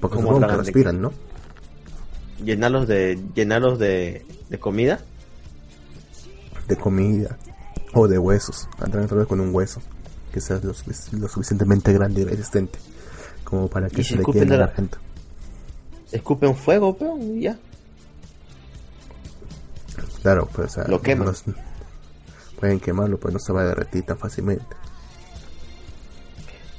[0.00, 1.12] Porque supongo que respiran, ¿no?
[2.44, 5.00] Llenarlos de llenarlos de, de comida.
[6.68, 7.36] De comida
[7.94, 8.68] o de huesos.
[8.78, 9.80] Atragantarlos con un hueso
[10.32, 10.74] que sea lo,
[11.12, 12.78] lo, suficientemente grande y resistente
[13.44, 14.98] como para que se le quede la gente.
[16.10, 17.56] Escupen fuego, pero ya.
[20.22, 21.32] Claro, pues o sea, lo queman.
[22.58, 24.64] Pueden quemarlo, pues no se va a derretir tan fácilmente.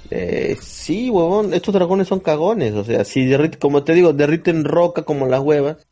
[0.10, 4.66] Eh, sí, huevón, estos dragones son cagones, o sea, si derriten, como te digo, derriten
[4.66, 5.88] roca como las huevas.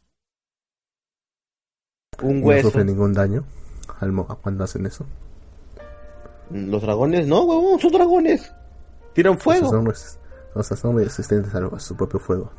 [2.21, 2.67] Un hueso.
[2.67, 3.45] ¿No sufre ningún daño
[4.03, 5.05] al cuando hacen eso?
[6.49, 8.53] Los dragones, no, huevón, son dragones.
[9.13, 9.67] Tiran fuego.
[9.67, 10.19] O sea, son,
[10.55, 12.51] o sea, son resistentes a, su propio fuego.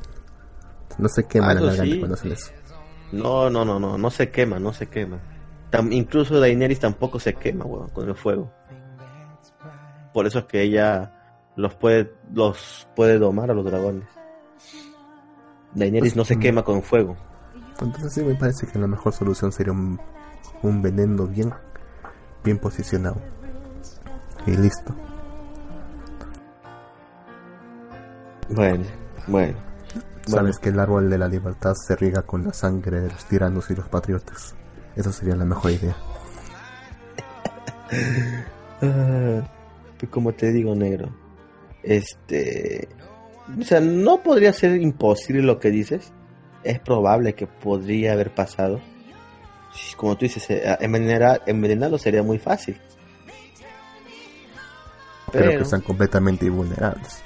[0.98, 1.98] No se queman Ah, la garganta sí.
[1.98, 2.52] cuando hacen eso.
[3.12, 5.18] No, no, no, no, no se quema, no se quema.
[5.70, 8.50] Tam- incluso Daenerys tampoco se quema, weón, con el fuego.
[10.12, 11.12] Por eso es que ella
[11.56, 14.08] los puede, los puede domar a los dragones.
[15.74, 16.40] Daenerys Pues, no se mm.
[16.40, 17.16] quema con fuego.
[17.80, 20.00] Entonces sí me parece que la mejor solución sería un,
[20.64, 21.52] un veneno bien,
[22.42, 23.16] bien posicionado.
[24.46, 24.94] Y listo.
[28.50, 28.84] Bueno,
[29.26, 29.56] bueno.
[30.26, 33.70] Sabes que el árbol de la libertad se riega con la sangre de los tiranos
[33.70, 34.54] y los patriotas.
[34.96, 35.96] Esa sería la mejor idea.
[39.98, 41.08] Pues como te digo, negro.
[41.82, 42.88] Este.
[43.58, 46.12] O sea, no podría ser imposible lo que dices.
[46.62, 48.80] Es probable que podría haber pasado.
[49.96, 52.80] Como tú dices, eh, envenenar, envenenarlo sería muy fácil.
[55.32, 57.22] Pero, Pero- que están completamente invulnerables.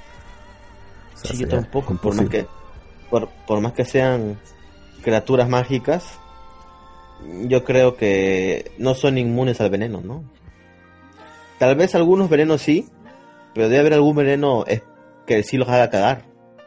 [1.14, 2.46] O sea, Sí, yo tampoco, por más que
[3.10, 4.38] por, por más que sean
[5.02, 6.18] criaturas mágicas,
[7.46, 10.24] yo creo que no son inmunes al veneno, ¿no?
[11.58, 12.88] Tal vez algunos venenos sí,
[13.54, 14.64] pero debe haber algún veneno
[15.26, 16.24] que sí los haga cagar,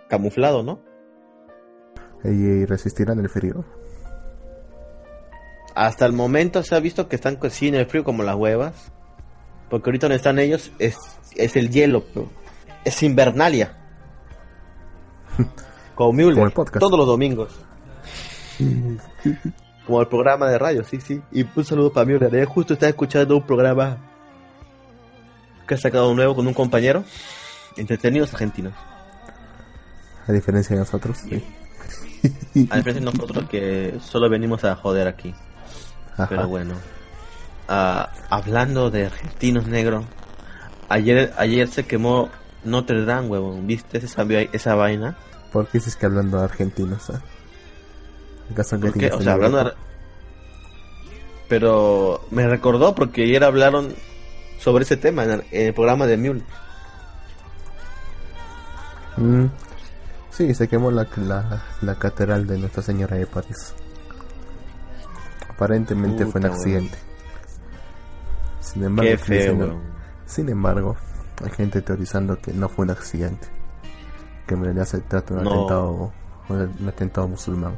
[0.10, 0.82] camuflado, ¿no?
[2.24, 3.64] Y resistirán el frío.
[5.76, 8.92] Hasta el momento se ha visto que están sí en el frío como las huevas,
[9.70, 10.98] porque ahorita donde están ellos es,
[11.36, 12.30] es el hielo, pero
[12.84, 13.78] es invernalia.
[15.96, 16.80] Como Müller, Como el podcast.
[16.80, 17.60] todos los domingos.
[19.86, 21.22] Como el programa de radio, sí, sí.
[21.32, 22.34] Y un saludo para Müller.
[22.36, 23.98] Él justo está escuchando un programa
[25.68, 27.04] que ha sacado nuevo con un compañero.
[27.78, 28.74] Entretenidos argentinos.
[30.28, 31.18] A diferencia de nosotros.
[31.18, 31.44] sí.
[32.70, 35.34] A diferencia de nosotros que solo venimos a joder aquí.
[36.30, 36.76] Pero bueno.
[37.68, 40.06] Ah, hablando de argentinos negros,
[40.90, 42.30] ayer ayer se quemó
[42.64, 43.66] Notre Dame, huevón.
[43.68, 45.16] ¿Viste esa, esa vaina?
[45.52, 47.10] ¿Por qué dices que hablando de argentinos?
[47.10, 47.22] ah?
[48.52, 49.00] ¿Acaso que ¿Por qué?
[49.00, 49.74] tienes O sea, hablando de...
[51.48, 53.94] Pero me recordó porque ayer hablaron
[54.60, 56.44] sobre ese tema en el, en el programa de Mule.
[59.18, 59.46] Mm,
[60.32, 63.76] Sí, se quemó la, la, la catedral de Nuestra Señora de París.
[65.62, 66.97] Aparentemente fue un accidente.
[68.62, 69.80] Sin embargo, feo,
[70.26, 70.95] sin embargo,
[71.43, 73.47] hay gente teorizando que no fue un accidente.
[74.47, 75.51] Que en realidad se trata de un No.
[75.53, 76.12] atentado,
[76.49, 77.78] un atentado musulmán.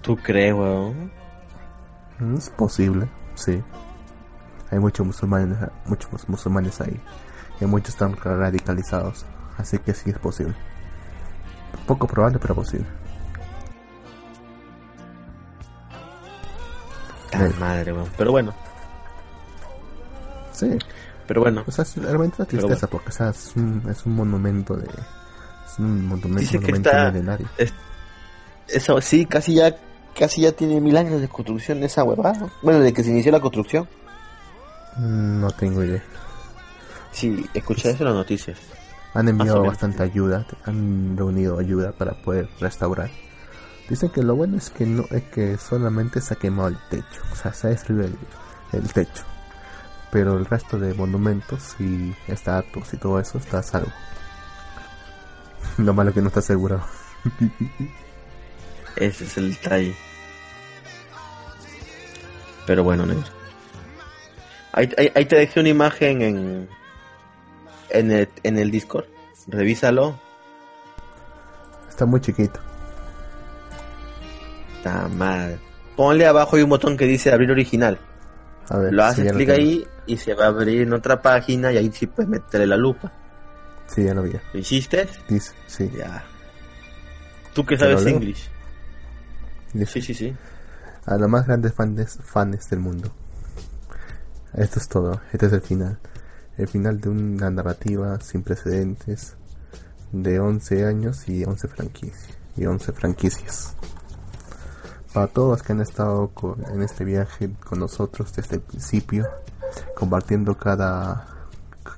[0.00, 1.12] ¿Tú crees, weón?
[2.18, 3.62] Mm, Es posible, sí.
[4.72, 5.56] Hay muchos musulmanes,
[5.86, 7.00] muchos musulmanes ahí.
[7.60, 9.24] Y muchos están radicalizados.
[9.56, 10.54] Así que sí es posible.
[11.86, 12.86] Poco probable, pero posible.
[17.32, 17.54] Tan Eh.
[17.58, 18.08] madre, weón.
[18.16, 18.54] Pero bueno,
[20.52, 20.68] Sí.
[21.26, 21.64] pero bueno.
[21.66, 24.84] O sea, es realmente una tristeza porque o sea, es, un, es un monumento de...
[24.86, 27.48] Es un monumento, Dice que monumento está- milenario.
[28.68, 29.74] Eso sí, casi ya
[30.18, 32.48] casi ya tiene mil años de construcción esa huevada.
[32.62, 33.88] Bueno, de que se inició la construcción.
[34.96, 36.02] Mm, No tengo idea.
[37.12, 38.58] Sí, escuché eso en las noticias.
[39.14, 43.10] Han enviado bastante ayuda, han reunido ayuda para poder restaurar.
[43.92, 47.20] Dicen que lo bueno es que no es que solamente se ha quemado el techo,
[47.30, 48.16] o sea, se ha destruido el,
[48.72, 49.22] el techo.
[50.10, 53.92] Pero el resto de monumentos y estatuas y todo eso está a salvo.
[55.76, 56.86] Lo malo que no está asegurado.
[58.96, 59.94] Ese es el detalle.
[62.66, 63.28] Pero bueno, negro.
[64.72, 66.68] Ahí, ahí, ahí te dejé una imagen en
[67.90, 69.04] en el, en el Discord.
[69.48, 70.18] Revísalo.
[71.90, 72.71] Está muy chiquito.
[74.82, 75.60] Está mal.
[75.94, 78.00] Ponle abajo hay un botón que dice abrir original.
[78.68, 81.22] A ver, Lo sí, haces ya clic ahí y se va a abrir en otra
[81.22, 83.12] página y ahí sí puedes meterle la lupa.
[83.86, 84.32] Sí, ya lo vi.
[84.52, 85.06] ¿Lo hiciste?
[85.28, 85.88] Dice, sí.
[85.96, 86.24] Ya.
[87.54, 88.12] ¿Tú que ¿Te lo sabes?
[88.12, 88.50] English?
[89.86, 90.36] Sí, sí, sí.
[91.06, 93.12] a los más grandes fans, fans del mundo.
[94.54, 95.98] Esto es todo, este es el final.
[96.58, 99.36] El final de una narrativa sin precedentes
[100.10, 102.28] de 11 años y 11 franquicias.
[102.56, 103.76] Y 11 franquicias.
[105.12, 109.26] Para todos los que han estado con- en este viaje con nosotros desde el principio,
[109.94, 111.26] compartiendo cada,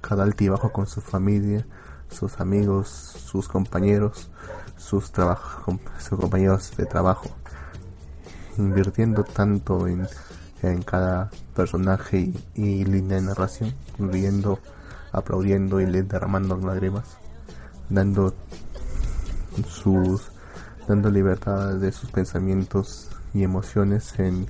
[0.00, 1.64] cada altibajo con su familia,
[2.10, 4.30] sus amigos, sus compañeros,
[4.76, 7.30] sus, trabaj- com- sus compañeros de trabajo
[8.56, 10.06] invirtiendo tanto en,
[10.62, 14.60] en cada personaje y, y línea de narración, riendo,
[15.10, 17.04] aplaudiendo y derramando lágrimas,
[17.88, 18.32] dando
[19.68, 20.30] sus
[20.86, 24.46] dando libertad de sus pensamientos y emociones en,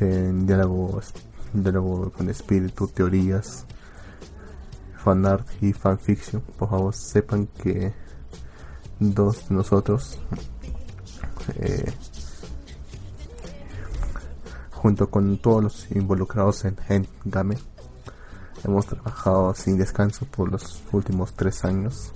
[0.00, 1.12] en diálogos,
[1.52, 3.66] diálogo con espíritu, teorías,
[4.96, 6.42] fanart y fanfiction.
[6.42, 7.92] Por favor, sepan que
[8.98, 10.18] dos de nosotros
[11.56, 11.92] eh,
[14.72, 17.58] junto con todos los involucrados en Endgame.
[18.64, 22.12] Hemos trabajado sin descanso por los últimos tres años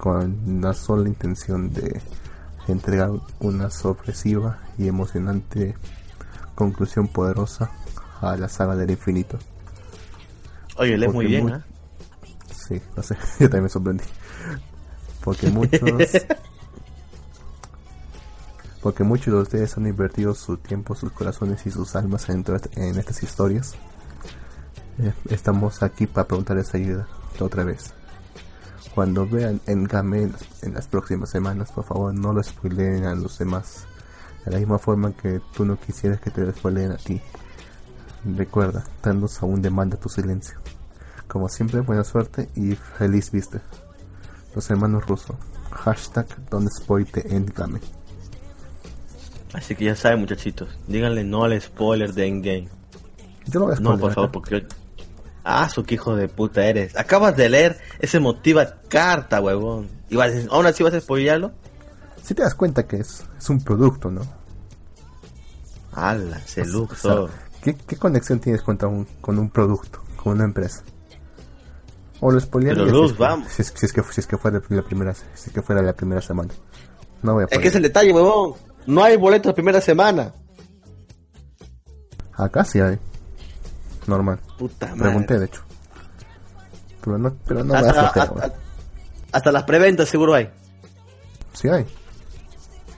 [0.00, 2.00] con la sola intención de
[2.68, 5.76] entregar una sorpresiva y emocionante
[6.54, 7.70] conclusión poderosa
[8.22, 9.38] a la saga del infinito.
[10.76, 11.66] Oye, lees muy bien, ¿ah?
[12.50, 14.04] Sí, no sé, yo también me sorprendí.
[15.22, 15.80] Porque muchos
[18.80, 22.42] porque muchos de ustedes han invertido su tiempo, sus corazones y sus almas en
[22.98, 23.74] estas historias.
[24.98, 27.06] Eh, estamos aquí para preguntarles ayuda
[27.38, 27.92] otra vez.
[28.94, 33.14] Cuando vean Endgame en, las- en las próximas semanas, por favor no lo spoileen a
[33.14, 33.86] los demás.
[34.44, 37.20] De la misma forma que tú no quisieras que te lo spoileen a ti.
[38.24, 40.58] Recuerda, Thanos aún demanda tu silencio.
[41.28, 43.62] Como siempre, buena suerte y feliz vista.
[44.54, 45.36] Los hermanos rusos.
[45.70, 46.26] Hashtag
[47.12, 47.80] the endgame.
[49.52, 50.68] Así que ya saben, muchachitos.
[50.86, 52.68] Díganle no al spoiler de Endgame.
[53.46, 54.14] Yo lo voy a No, spoiler por acá.
[54.14, 54.66] favor, porque...
[55.52, 56.96] Ah, su que hijo de puta eres.
[56.96, 59.88] Acabas de leer ese motiva carta, huevón.
[60.08, 61.52] Y vas a- aún así vas a spoilearlo.
[62.22, 64.22] Si te das cuenta que es, es un producto, ¿no?
[65.92, 67.30] Ala, se O sea, luxo.
[67.62, 70.82] ¿qué, qué conexión tienes contra un, con un producto, con una empresa?
[72.20, 73.52] O lo spoilearía Pero si, es que- vamos.
[73.52, 75.82] si, es, si es que si es que fuera la primera si es que fuera
[75.82, 76.50] la primera semana.
[77.22, 78.54] No voy a Es que es el detalle, huevón.
[78.86, 80.32] No hay boletos la primera semana.
[82.34, 82.98] Acá sí hay.
[84.10, 84.38] Normal.
[84.58, 85.00] Puta madre.
[85.02, 85.62] Pregunté de hecho.
[87.02, 88.52] Pero no, pero no hasta, flojera,
[89.32, 90.50] hasta- las preventas seguro hay.
[91.54, 91.86] Sí hay.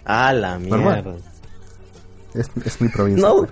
[0.05, 1.15] Ah, la mierda.
[2.35, 3.27] Es, es mi provincia.
[3.29, 3.37] No.
[3.37, 3.51] pues.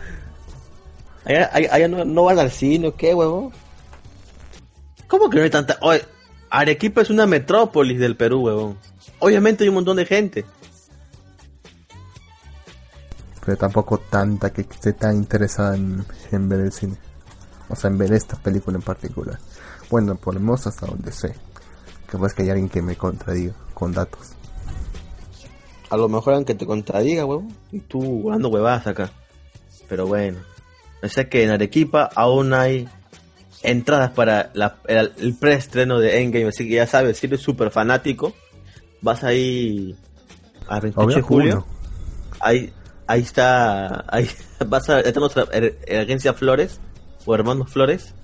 [1.24, 3.52] Allá, allá- allá no, no van al cine, ¿o ¿qué, huevón?
[5.06, 5.76] ¿Cómo que no hay tanta...?
[5.82, 6.02] Oye,
[6.50, 8.78] Arequipa es una metrópolis del Perú, huevón.
[9.20, 10.44] Obviamente hay un montón de gente.
[13.44, 16.96] Pero tampoco tanta que esté tan interesada en, en ver el cine.
[17.70, 19.38] O sea, en ver esta película en particular.
[19.90, 21.34] Bueno, por lo menos hasta donde sé.
[22.06, 24.30] Capaz que hay alguien que me contradiga con datos.
[25.88, 27.54] A lo mejor aunque te contradiga, huevón.
[27.72, 29.10] Y tú dando huevadas acá.
[29.88, 30.38] Pero bueno.
[31.02, 32.88] O sea que en Arequipa aún hay
[33.62, 36.48] entradas para la- el, el preestreno de Endgame.
[36.48, 38.32] Así que ya sabes, si eres súper fanático,
[39.00, 39.96] vas ahí
[40.68, 41.66] al 28 de julio.
[42.40, 42.72] Ahí,
[43.06, 44.04] ahí está.
[44.08, 44.28] Ahí
[44.66, 45.00] vas a.
[45.00, 46.80] Está nuestra er- er- agencia Flores
[47.26, 48.14] o Hermanos Flores.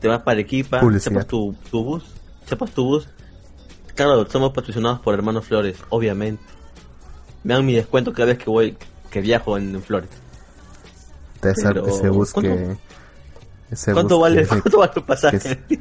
[0.00, 0.80] Te vas para Arequipa.
[0.80, 1.10] Publicidad.
[1.12, 2.04] Sepas tu, tu bus.
[2.46, 3.08] Sepas tu bus.
[3.94, 6.42] Claro, somos patrocinados por Hermanos Flores, obviamente.
[7.44, 8.76] Me dan mi descuento cada vez que voy,
[9.10, 10.10] que viajo en, en Flores.
[11.42, 12.76] Ese, Pero, ese bus ¿cuánto- que...
[13.70, 15.38] ese ¿Cuánto bus vale, que- cuánto vale el pasaje?
[15.68, 15.80] que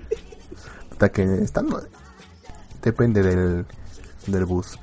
[0.91, 1.67] Hasta que están
[2.81, 3.65] depende del,
[4.25, 4.79] del bus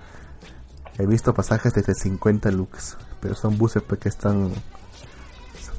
[0.98, 4.52] he visto pasajes desde 50 lux pero son buses pues, que están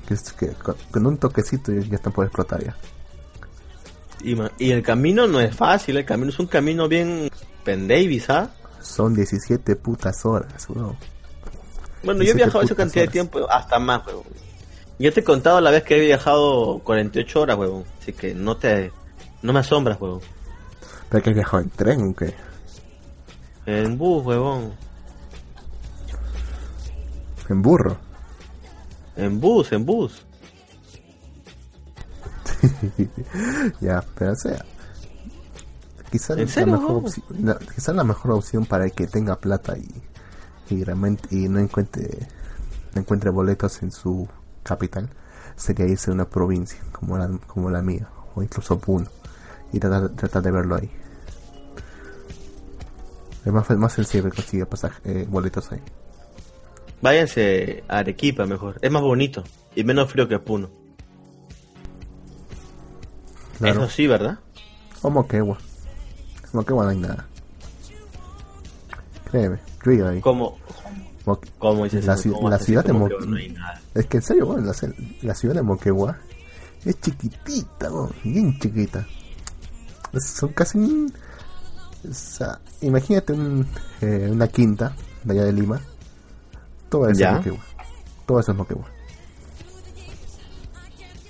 [0.10, 2.76] que, es- que con, con un toquecito ya están por explotar ya
[4.22, 7.30] y, el camino no es fácil, el camino es un camino bien
[7.64, 8.50] pendavis, ¿ah?
[8.82, 10.98] son 17 putas horas weón.
[12.04, 14.24] Bueno, yo he 17 viajado esa cantidad de tiempo, hasta más, huevón.
[15.00, 17.86] Yo te he contado la vez que he viajado 48 horas, huevón.
[18.02, 18.92] Así que no te...
[19.42, 20.20] No me asombras, huevón.
[21.10, 22.34] pero que has viajado en tren o qué
[23.66, 24.74] En bus, huevón.
[27.50, 27.98] en burro
[29.20, 30.26] En bus, en bus.
[33.82, 34.66] ya pero sea
[36.12, 39.88] quizás ¿En la mejor opción la, mejor opción para el que tenga plata y
[40.70, 42.28] y realmente y no encuentre
[42.94, 44.28] no encuentre boletos en su
[44.64, 45.10] capital
[45.56, 49.08] sería irse a una provincia como la como la mía o incluso Puno
[49.72, 50.90] y tratar, tratar de verlo ahí.
[53.46, 55.82] Es más, más sencillo conseguir pasaje, eh, boletos ahí
[57.02, 58.78] Váyanse a Arequipa mejor.
[58.82, 59.44] Es más bonito.
[59.76, 60.70] Y menos frío que Puno.
[63.58, 64.40] claro Eso sí, ¿verdad?
[65.02, 65.58] o Moquegua
[66.54, 67.26] Moquegua no hay nada
[69.32, 70.58] créeme yo ahí Como...
[71.26, 73.82] Mo- Como dices La ci- ¿Cómo la ciudad de como Mo- que no hay nada?
[73.94, 74.74] Es que en serio, bueno, la,
[75.22, 76.18] la ciudad de Moquegua
[76.86, 77.90] es chiquitita,
[78.24, 79.06] bien chiquita.
[80.20, 80.78] Son casi...
[80.80, 81.14] un-
[82.10, 83.68] o sea, imagínate un,
[84.02, 85.82] eh, una quinta de allá de Lima.
[86.90, 87.30] Todo eso Ya.
[87.32, 87.60] es Moquegua.
[88.26, 88.86] Todo eso es Moquegua.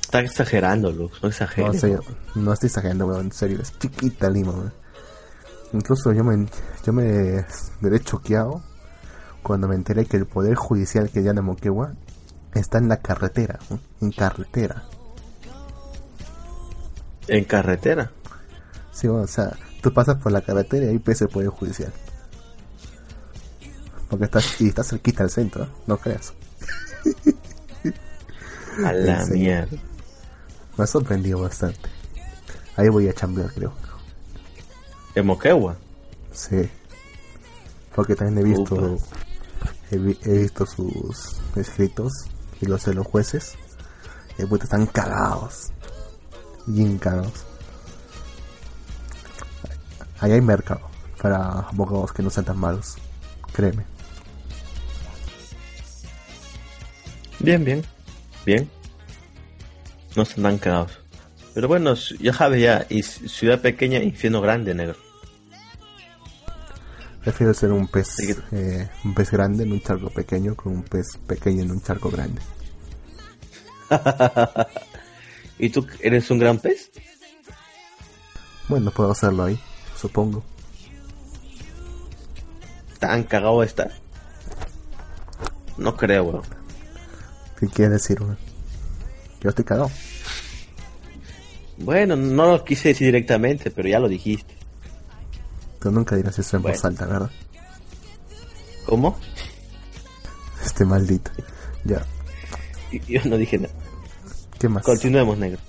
[0.01, 1.13] Está exagerando, Lux.
[1.15, 1.79] No No, exageres.
[1.81, 2.03] serio,
[2.35, 3.59] no estoy exagerando, weón, en serio.
[3.61, 4.73] Es chiquita Lima, weón.
[5.73, 6.47] Incluso yo me,
[6.83, 7.45] yo me
[7.79, 8.63] quedé choqueado
[9.43, 11.93] cuando me enteré que el poder judicial que de Moquegua
[12.53, 13.59] está en la carretera,
[14.01, 14.83] en carretera.
[17.27, 18.11] En carretera.
[18.91, 21.93] Sí, o sea, tú pasas por la carretera y ahí ves el poder judicial.
[24.09, 25.69] Porque estás, y estás cerquita del centro, ¿eh?
[25.87, 26.33] no creas.
[28.85, 29.77] A la mierda.
[30.77, 31.89] Me ha sorprendido bastante.
[32.75, 33.73] Ahí voy a chambear, creo.
[35.15, 35.75] En Moquegua.
[36.31, 36.69] Sí.
[37.93, 39.05] Porque también he visto, Upa.
[39.91, 42.13] he, vi- he visto sus escritos
[42.61, 43.53] y los de los jueces.
[44.37, 45.71] Y puta, están cagados.
[46.65, 47.45] Bien cagados.
[50.21, 50.81] Ahí hay mercado
[51.21, 52.95] para abogados que no sean tan malos.
[53.51, 53.85] Créeme.
[57.39, 57.83] Bien, bien.
[58.45, 58.69] Bien.
[60.15, 60.99] No están tan cagados.
[61.53, 62.85] Pero bueno, ya sabes ya.
[62.89, 64.95] Y ciudad pequeña, infierno grande, negro.
[67.23, 68.07] Prefiero ser un pez,
[68.51, 72.09] eh, un pez grande en un charco pequeño que un pez pequeño en un charco
[72.09, 72.41] grande.
[75.59, 76.91] ¿Y tú eres un gran pez?
[78.69, 79.59] Bueno, puedo hacerlo ahí,
[79.97, 80.43] supongo.
[82.99, 83.89] ¿Tan cagado está?
[85.77, 86.58] No creo, weón.
[87.59, 88.37] ¿Qué quieres decir, weón?
[89.41, 89.91] Yo estoy cagado.
[91.77, 94.53] Bueno, no lo quise decir directamente, pero ya lo dijiste.
[95.79, 96.75] Tú nunca dirás eso en Bueno.
[96.77, 97.31] voz alta, ¿verdad?
[98.85, 99.17] ¿Cómo?
[100.65, 101.31] Este maldito.
[101.85, 102.05] Ya,
[103.07, 103.73] Yo no dije nada.
[104.59, 104.83] ¿qué más?
[104.83, 105.59] Continuemos, negro.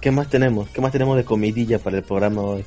[0.00, 0.68] ¿Qué más tenemos?
[0.70, 2.64] ¿Qué más tenemos de comidilla para el programa hoy?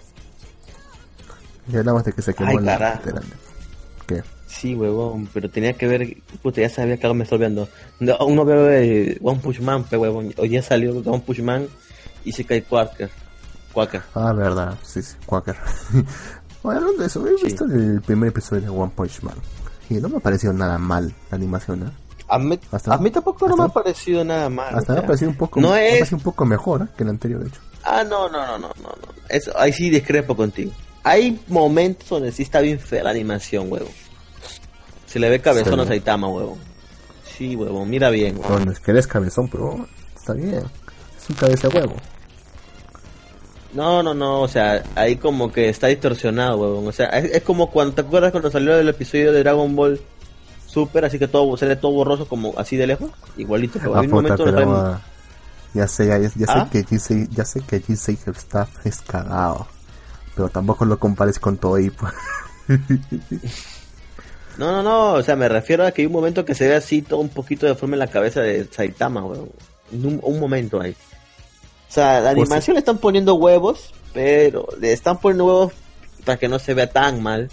[1.67, 3.01] Ya hablamos de que se quemó Ay, la.
[4.07, 4.23] ¿Qué?
[4.47, 7.67] Sí, huevón, pero tenía que ver, puta, ya sabía que algo me estoy olvidando.
[7.99, 10.33] No, Uno ve One Punch Man, pe huevón.
[10.37, 11.67] Hoy ya salió One Punch Man
[12.23, 13.09] y se cae Quaker.
[13.73, 14.01] Quaker.
[14.15, 15.55] Ah, verdad, sí, sí, Quaker.
[16.63, 19.35] Bueno, de eso, he visto el primer episodio de One Punch Man.
[19.89, 21.91] Y no me ha parecido nada mal la animación, ¿no?
[22.27, 24.75] A mí, a mí tampoco no me ha parecido nada mal.
[24.75, 26.11] Hasta me ha parecido un poco, no es...
[26.11, 26.87] un poco mejor ¿eh?
[26.97, 27.61] que el anterior, de hecho.
[27.85, 28.89] Ah, no, no, no, no, no.
[28.89, 29.13] no.
[29.29, 30.71] Eso, ahí sí discrepo contigo.
[31.03, 33.87] Hay momentos donde sí está bien fea la animación, huevo.
[35.07, 36.57] Se le ve cabezón a Saitama, huevo.
[37.37, 38.37] Sí, huevo, mira bien.
[38.37, 38.49] Huevo.
[38.49, 40.63] Bueno, es que eres cabezón, pero está bien.
[41.17, 41.95] Es un cabeza huevo.
[43.73, 46.87] No, no, no, o sea, ahí como que está distorsionado, huevón.
[46.87, 50.01] O sea, es, como cuando, ¿te acuerdas cuando salió el episodio de Dragon Ball
[50.65, 51.05] Super?
[51.05, 53.11] Así que todo se ve todo borroso como así de lejos.
[53.37, 54.99] Igualito, un momento pero,
[55.73, 56.67] Ya sé, ya, sé ¿Ah?
[56.71, 59.67] que G6, ya sé que G6 staff es cagado.
[60.35, 62.13] Pero tampoco lo compares con todo ahí, pues.
[64.57, 66.75] No, no, no, o sea, me refiero a que hay un momento que se ve
[66.75, 69.51] así todo un poquito de forma en la cabeza de Saitama, weón.
[69.91, 70.95] Un, un momento ahí.
[71.89, 75.73] O sea, la pues animación le están poniendo huevos, pero le están poniendo huevos
[76.25, 77.49] para que no se vea tan mal.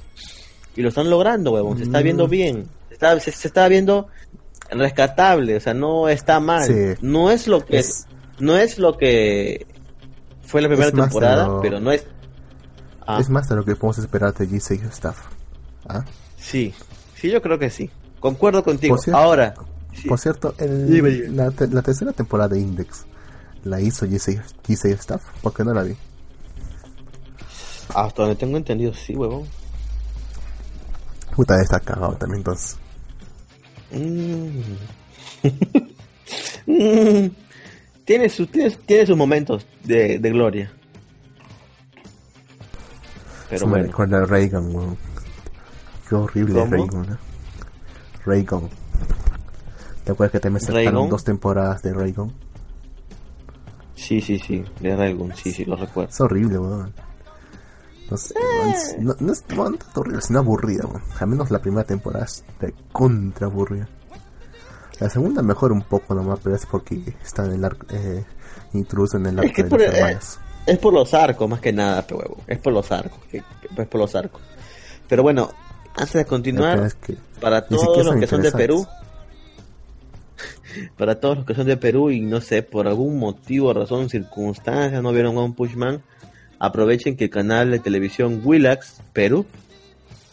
[0.74, 1.78] Y lo están logrando, huevón.
[1.78, 2.30] Se está viendo mm.
[2.30, 2.68] bien.
[2.88, 4.08] Se está, se, está viendo
[4.70, 6.96] rescatable, o sea, no está mal.
[7.00, 8.06] No es lo que es,
[8.40, 9.66] no es lo que
[10.42, 12.06] fue la primera temporada, pero no es
[13.06, 13.18] ah.
[13.20, 15.18] Es más de lo que podemos esperar de G6 Staff.
[15.88, 16.04] ¿Ah?
[16.38, 16.74] Sí,
[17.24, 17.90] sí, yo creo que sí.
[18.20, 18.98] Concuerdo contigo.
[19.14, 19.54] Ahora,
[20.06, 23.06] por cierto, el, la, la, tercera temporada de Index
[23.64, 25.22] la hizo G6 Staff?
[25.40, 25.96] ¿Por qué no la vi?
[27.94, 29.44] Hasta donde tengo entendido, sí, huevón.
[31.34, 32.76] Puta, está cagado también entonces.
[33.90, 34.60] Mm.
[38.04, 40.70] tiene, sus, tiene, sus momentos de, de gloria.
[43.48, 44.26] Pero bueno.
[44.26, 45.03] Reagan, weón.
[46.08, 47.16] Qué horrible Reagan, ¿eh?
[48.24, 48.68] Reagan.
[50.04, 52.32] ¿Te acuerdas que te me sacaron dos temporadas de Reagan?
[53.94, 56.10] Sí, sí, sí, de Dragon, sí, sí, lo recuerdo.
[56.10, 56.92] Es horrible, weón.
[58.10, 58.96] No, sé, eh.
[58.98, 61.02] no, no, es no, horrible, sino aburrida, weón.
[61.18, 63.88] Al menos la primera temporada es de contra aburrida.
[65.00, 68.24] La segunda mejor un poco nomás, pero es porque está en el arco, eh,
[68.74, 70.18] intruso en el arco de por, eh,
[70.66, 72.36] es por los arcos, más que nada, pero huevo.
[72.46, 74.42] Es por los arcos, que, es por los arcos.
[75.08, 75.50] Pero bueno,
[75.96, 76.90] antes de continuar,
[77.40, 78.86] para todos los que son de Perú,
[80.96, 85.00] para todos los que son de Perú y no sé, por algún motivo, razón, circunstancia,
[85.00, 86.02] no vieron One Punch Man,
[86.58, 89.46] aprovechen que el canal de televisión Willax Perú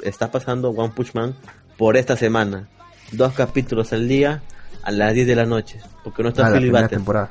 [0.01, 1.35] está pasando One Punch Man
[1.77, 2.67] por esta semana.
[3.11, 4.41] Dos capítulos al día
[4.83, 7.29] a las 10 de la noche, porque no está ah, Philip temporada.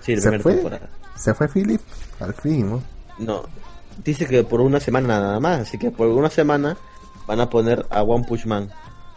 [0.00, 0.88] Sí, la primera temporada.
[1.14, 1.80] ¿Se fue Philip?
[2.20, 2.82] Al fin, ¿no?
[3.18, 3.44] No,
[4.04, 6.76] dice que por una semana nada más, así que por una semana
[7.26, 8.70] van a poner a One Punch Man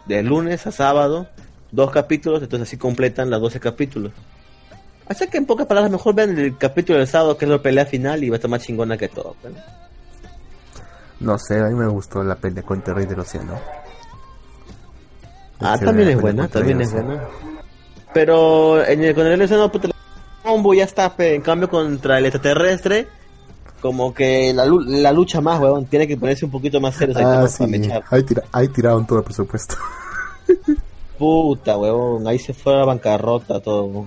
[0.06, 1.28] de lunes a sábado
[1.72, 4.12] dos capítulos, entonces así completan los 12 capítulos.
[5.08, 7.84] Así que en pocas palabras, mejor vean el capítulo del sábado, que es la pelea
[7.84, 9.34] final, y va a estar más chingona que todo.
[11.18, 13.58] No sé, a mí me gustó la pelea con Terry del Océano.
[15.58, 17.24] Ah, también es buena, también es buena.
[18.14, 19.88] Pero en el, con el Océano, puta,
[20.42, 23.08] combo ya está, en cambio contra el extraterrestre,
[23.80, 27.14] como que la, la lucha más, weón, tiene que ponerse un poquito más serio.
[27.18, 27.64] Ah, sí.
[28.10, 29.76] ahí, tira, ahí tiraron todo el presupuesto.
[31.18, 34.06] Puta, huevón, ahí se fue a la bancarrota todo.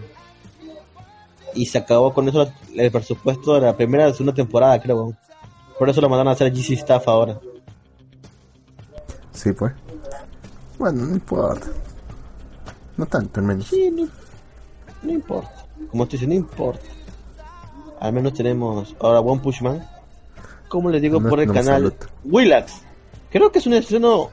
[1.53, 5.13] Y se acabó con eso el presupuesto de la primera y segunda temporada, creo,
[5.77, 7.39] Por eso lo mandaron a hacer GC Staff ahora.
[9.31, 9.73] Sí, pues.
[10.79, 11.67] Bueno, no importa.
[12.97, 13.67] No tanto, al menos.
[13.67, 13.91] Sí,
[15.03, 15.65] no, importa.
[15.89, 16.85] Como estoy diciendo, no importa.
[18.03, 19.81] Al menos tenemos ahora One Push Man.
[20.67, 21.95] Como les digo por el canal
[22.25, 22.81] Willax.
[23.31, 24.29] Creo que es un estreno.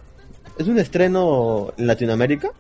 [0.59, 2.51] Es un estreno en Latinoamérica.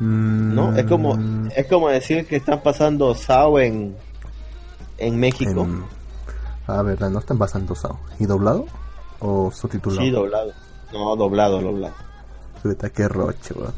[0.00, 0.76] ¿No?
[0.76, 1.50] Es como, mm.
[1.54, 3.94] es como decir que están pasando SAO en,
[4.98, 5.68] en México.
[6.66, 7.96] A ver, no están pasando SAO.
[8.18, 8.66] ¿Y doblado?
[9.20, 10.02] ¿O subtitulado?
[10.02, 10.52] Sí, doblado.
[10.92, 11.94] No, doblado, doblado.
[12.60, 13.74] Puta, qué roche, weón.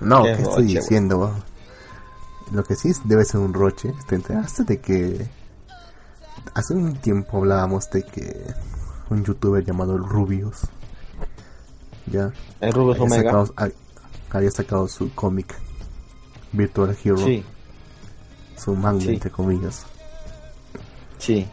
[0.00, 1.32] No, ¿qué, estoy diciendo,
[2.50, 3.92] Lo que sí debe ser un roche.
[4.08, 5.28] Te enteraste de que.
[6.54, 8.46] Hace un tiempo hablábamos de que
[9.10, 10.62] un youtuber llamado Rubius.
[12.06, 12.32] Ya.
[12.60, 13.44] El Rubius Omega
[14.30, 15.54] había sacado su cómic
[16.52, 17.18] Virtual Hero.
[17.18, 17.44] Sí.
[18.56, 19.86] Su manga, entre comillas.
[21.18, 21.48] Sí.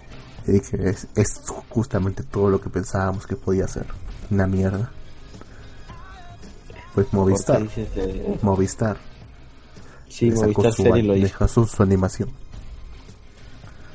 [0.48, 3.86] Y dije, es, es, justamente todo lo que pensábamos que podía ser.
[4.32, 4.92] Una mierda.
[6.96, 7.68] Pues Movistar.
[8.42, 8.98] Movistar.
[10.18, 12.32] Sí, Movistar su, lo Dejó su, su, animación.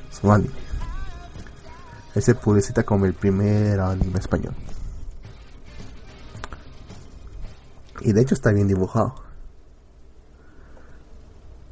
[0.09, 0.53] Su anime.
[2.15, 4.53] Ese publicita como el primer anime español.
[7.99, 9.15] Y de hecho está bien dibujado.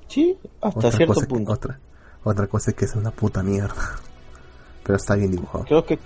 [0.10, 1.54] Sí, hasta cierto punto.
[1.54, 1.80] otra,
[2.26, 4.02] otra cosa es que es una puta mierda.
[4.84, 5.64] pero está bien dibujado.
[5.64, 5.98] Creo que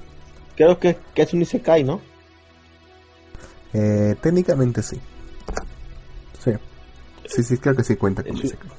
[0.56, 2.00] creo que, que es un Isekai, ¿no?
[3.74, 4.84] Eh, técnicamente.
[4.84, 5.02] Sí.
[7.28, 8.70] Sí, sí, creo que sí cuenta con Es- Isekai.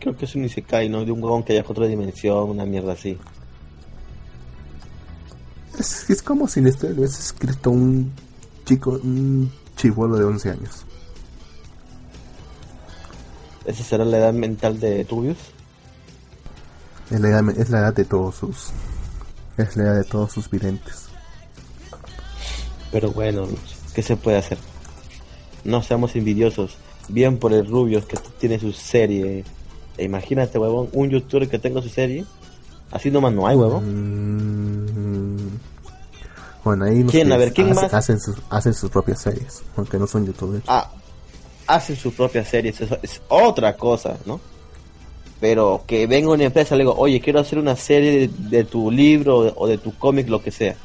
[0.00, 1.04] Creo que es un Isekai, ¿no?
[1.04, 3.18] De un huevón que viaja a otra dimensión, una mierda así.
[5.78, 8.12] Es, es como si la historia lo hubiese escrito un
[8.66, 10.84] chico, un chivolo de 11 años.
[13.64, 15.38] ¿Esa será la edad mental de Rubius?
[17.10, 18.70] Es la edad, es la edad de todos sus.
[19.56, 21.06] Es la edad de todos sus videntes.
[22.90, 23.46] Pero bueno,
[23.94, 24.58] ¿qué se puede hacer?
[25.64, 26.76] No seamos envidiosos.
[27.12, 29.44] Bien por el Rubius que tiene su serie.
[29.98, 32.24] E imagínate, huevón, un youtuber que tenga su serie.
[32.90, 33.84] Así nomás no hay, huevón.
[35.36, 35.58] Mm,
[36.64, 37.30] Bueno, ahí ¿Quién?
[37.32, 37.94] A ver, ¿quién hacen, más?
[37.94, 40.62] hacen sus, hacen sus propias series, aunque no son youtubers.
[40.68, 40.90] Ah,
[41.66, 44.40] hacen su propia serie, eso es otra cosa, ¿no?
[45.40, 48.64] Pero que venga una empresa y le digo, oye, quiero hacer una serie de, de
[48.64, 50.76] tu libro o de, o de tu cómic, lo que sea.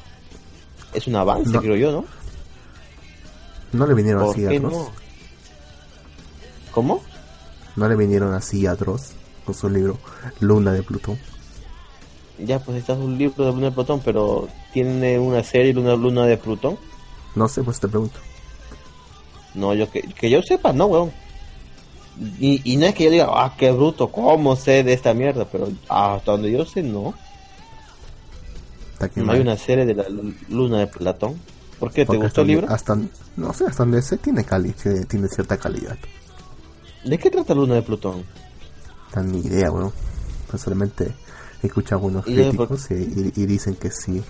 [0.93, 1.61] Es un avance, No.
[1.61, 2.05] creo yo, ¿no?
[3.73, 4.73] No le vinieron ¿Por así a qué Dross.
[4.73, 4.91] no?
[6.72, 7.01] ¿Cómo?
[7.76, 9.11] No le vinieron así a Dross
[9.45, 9.97] con su libro
[10.39, 11.18] Luna de Plutón.
[12.39, 16.26] Ya, pues está un libro de Luna de Plutón, pero tiene una serie Luna, Luna
[16.26, 16.78] de Plutón.
[17.36, 18.20] No sé, pues te pregunto.
[19.55, 21.11] No, yo que, que yo sepa, no, weón.
[22.39, 25.45] Y, y no es que yo diga, ah, qué bruto, ¿cómo sé de esta mierda?
[25.45, 27.13] Pero hasta donde yo sé, no.
[29.15, 31.39] No hay una serie de la lu- Luna de Platón.
[31.80, 32.01] ¿Por qué?
[32.01, 32.68] ¿Te Porque gustó el libro?
[32.70, 32.97] Hasta,
[33.36, 35.97] no sé, hasta donde sé tiene, cali, tiene, tiene cierta calidad.
[37.04, 38.24] ¿De qué trata Luna de Plutón?
[39.16, 39.93] No ni idea, weón.
[40.50, 41.14] Pues solamente
[41.64, 44.24] he escuchado algunos ya, críticos y, y- y dicen que sí.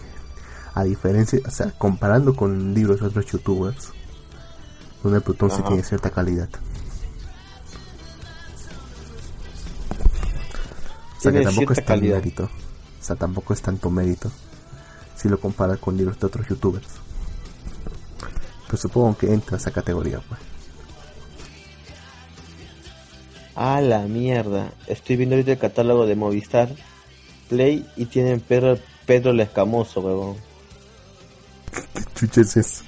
[0.74, 3.90] A diferencia, o sea, comparando con libros de otros youtubers,
[5.04, 6.50] Luna de Plutón sí tiene cierta calidad.
[11.18, 12.18] O sea, que tampoco es tan calidad.
[12.18, 12.44] mérito.
[12.44, 14.32] O sea, tampoco es tanto mérito
[15.16, 16.88] si lo comparas con libros de otros youtubers.
[18.70, 20.40] Pues supongo que entra a esa categoría, pues.
[23.60, 24.72] Ah, la mierda.
[24.86, 26.70] Estoy viendo ahorita el catálogo de Movistar
[27.50, 28.78] Play y tienen Pedro,
[29.08, 30.36] Pedro el Escamoso, weón.
[32.14, 32.84] Chuches es.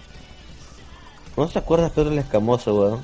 [1.36, 3.02] ¿No te acuerdas Pedro el Escamoso, weón?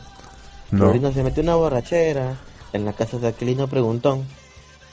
[0.70, 0.86] No.
[0.86, 2.38] Pirulino se metió una borrachera
[2.72, 4.26] en la casa de Aquilino Preguntón.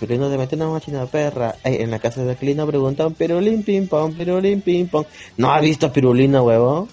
[0.00, 3.12] Pirulino se metió una machina perra Ey, en la casa de Aquilino Preguntón.
[3.12, 5.04] Pirulín ping pong, pirulín ping pong.
[5.36, 6.88] ¿No has visto a Pirulino, huevón?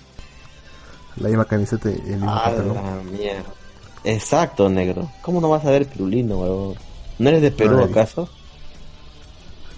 [1.15, 3.53] La misma camiseta y el mismo A la mierda.
[4.03, 5.09] Exacto, negro.
[5.21, 6.75] ¿Cómo no vas a ver Pirulino, huevón?
[7.17, 8.29] ¿No eres de Perú, acaso?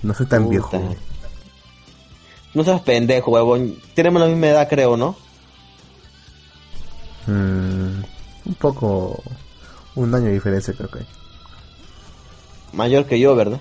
[0.04, 0.78] No soy tan Puta.
[0.78, 0.96] viejo.
[2.54, 3.76] No seas pendejo, huevón.
[3.96, 5.16] Tenemos la misma edad, creo, ¿no?
[7.28, 8.02] Mm,
[8.46, 9.22] un poco.
[9.96, 11.08] Un año de diferencia, creo que hay.
[12.74, 13.60] Mayor que yo, ¿verdad?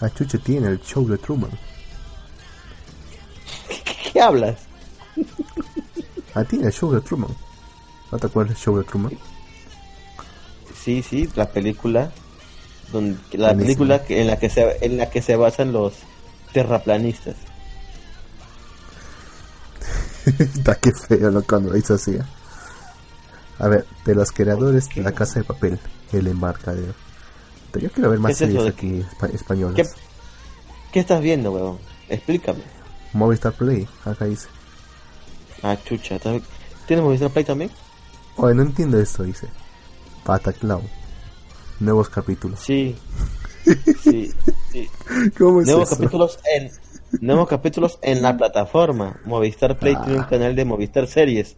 [0.00, 1.50] Ah, Chuche tiene el show de Truman.
[3.68, 4.56] ¿Qué, qué hablas?
[6.34, 7.34] Ah, tiene el show de Truman.
[8.12, 9.12] ¿No te acuerdas del show de Truman?
[10.86, 12.12] Sí, sí, la película
[12.92, 13.58] donde la Buenísimo.
[13.88, 15.94] película que- en la que se en la que se basan los
[16.52, 17.34] terraplanistas.
[20.38, 22.12] Está que feo lo cuando lo hizo así.
[22.12, 22.22] ¿eh?
[23.58, 25.78] A ver, de los creadores de La Casa de Papel,
[26.12, 26.94] El Embarcadero.
[27.74, 29.74] Yo quiero ver más ¿Qué es eso series aquí espa- españolas.
[29.74, 30.00] ¿Qué,
[30.92, 31.78] qué estás viendo, weón?
[32.08, 32.60] Explícame.
[33.12, 34.46] Movistar Play, acá dice.
[35.62, 36.44] Ah, chucha, ¿también-
[36.86, 37.70] ¿tienes Movistar Play también?
[38.36, 39.48] Oye, no entiendo esto, dice.
[40.26, 40.82] Pataclown.
[41.80, 42.60] Nuevos capítulos.
[42.60, 42.94] Sí.
[44.00, 44.30] Sí,
[44.70, 44.88] sí.
[45.36, 45.96] ¿Cómo es Nuevos eso?
[45.96, 46.70] capítulos en
[47.20, 49.18] nuevos capítulos en la plataforma.
[49.24, 50.02] Movistar Play Ah.
[50.04, 51.56] tiene un canal de Movistar Series.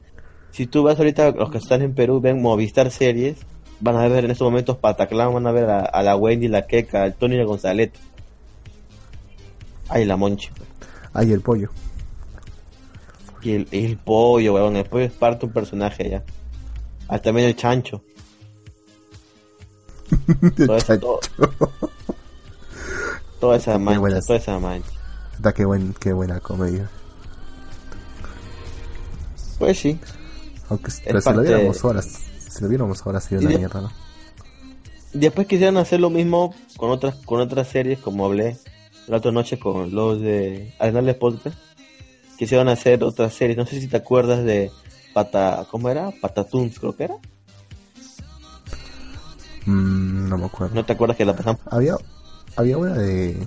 [0.50, 3.36] Si tú vas ahorita, los que están en Perú ven Movistar Series,
[3.80, 6.66] van a ver en estos momentos Pataclan, van a ver a, a la Wendy, la
[6.66, 7.98] Queca, al Tony y la Gonzalete.
[9.90, 10.48] Ay, la Monchi.
[11.12, 11.68] Ahí el pollo.
[13.42, 14.76] Y el, el pollo, weón.
[14.76, 16.22] El pollo es parte de un personaje ya.
[17.08, 18.02] Ah, también el chancho.
[20.56, 21.20] Todo eso, todo-
[23.40, 24.90] toda esa mancha, toda esa mancha.
[25.34, 26.88] Está qué, buen, qué buena comedia.
[29.58, 29.98] Pues sí.
[30.68, 33.92] Aunque pero si lo viéramos ahora, si lo viéramos ahora sería una de- mierda, ¿no?
[35.12, 38.56] Después quisieron hacer lo mismo con otras con otras series, como hablé
[39.06, 41.56] la otra noche con los de Arenales Podcast.
[42.38, 44.70] Quisieron hacer otras series, no sé si te acuerdas de
[45.14, 46.10] Pata, ¿cómo era?
[46.20, 47.14] Patatoons, creo que era.
[49.70, 50.74] Mm, no me acuerdo.
[50.74, 51.58] ¿No te acuerdas que la pasaban?
[51.70, 51.96] Había,
[52.56, 53.46] había una de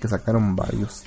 [0.00, 1.02] que sacaron varios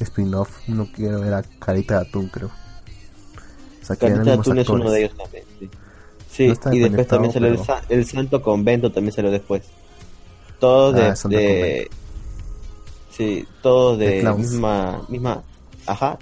[0.00, 0.50] spin-off.
[0.68, 2.48] Uno que era Carita de Atún, creo.
[2.48, 5.44] O sea, Carita los Atún es uno de ellos también.
[5.58, 5.70] Sí,
[6.30, 9.30] Sí, No está y después también salió el, pero- sa- el Santo Convento, también salió
[9.30, 9.62] después.
[10.60, 11.02] Todo de...
[11.02, 11.90] Ah, de-
[13.10, 15.42] Sí, todos De de misma, misma,
[15.86, 16.18] ajá,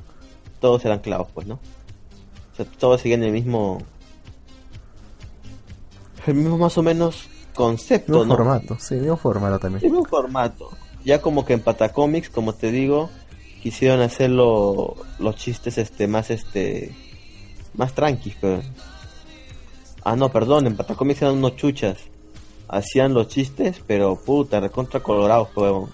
[0.61, 1.55] todos eran clavos, pues, ¿no?
[1.55, 3.83] O sea, todos seguían el mismo,
[6.27, 8.37] el mismo más o menos concepto, Mismo ¿no?
[8.37, 9.83] formato, sí, mismo formato también.
[9.83, 10.71] Mismo formato.
[11.05, 13.11] Ya como que en Patacomics, como te digo,
[13.63, 16.95] quisieron hacerlo los chistes este más este
[17.75, 18.63] más tranquis, pero
[20.09, 21.99] Ah, no, perdón, en Patacomics eran unos chuchas.
[22.69, 25.91] Hacían los chistes, pero puta, recontra colorados, huevón.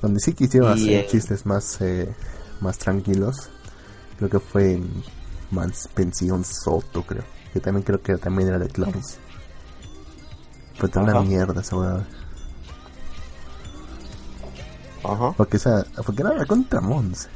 [0.00, 2.08] Donde sí quisieron Y, hacer eh, chistes más, eh,
[2.60, 3.50] más tranquilos,
[4.16, 5.02] creo que fue en
[5.50, 7.24] Mans Pensión Soto, creo.
[7.52, 9.18] Que también creo que también era de clowns.
[10.78, 12.06] Fue toda una mierda esa huevada.
[15.04, 15.32] Ajá.
[15.36, 17.28] Porque, o sea, porque era contra Mons.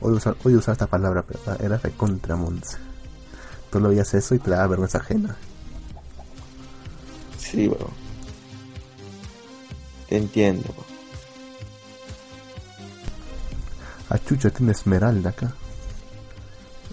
[0.00, 2.78] Hoy usar, hoy usar esta palabra, pero era contra Mons.
[3.70, 5.36] Tú lo veías eso y te daba vergüenza ajena.
[7.38, 7.92] Sí, huevón.
[10.08, 10.64] Te entiendo.
[10.68, 10.90] huevón.
[14.08, 15.52] A Chucha tiene Esmeralda acá.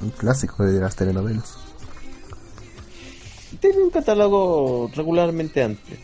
[0.02, 1.67] Un clásico de las telenovelas.
[3.60, 5.98] Tiene un catálogo regularmente amplio.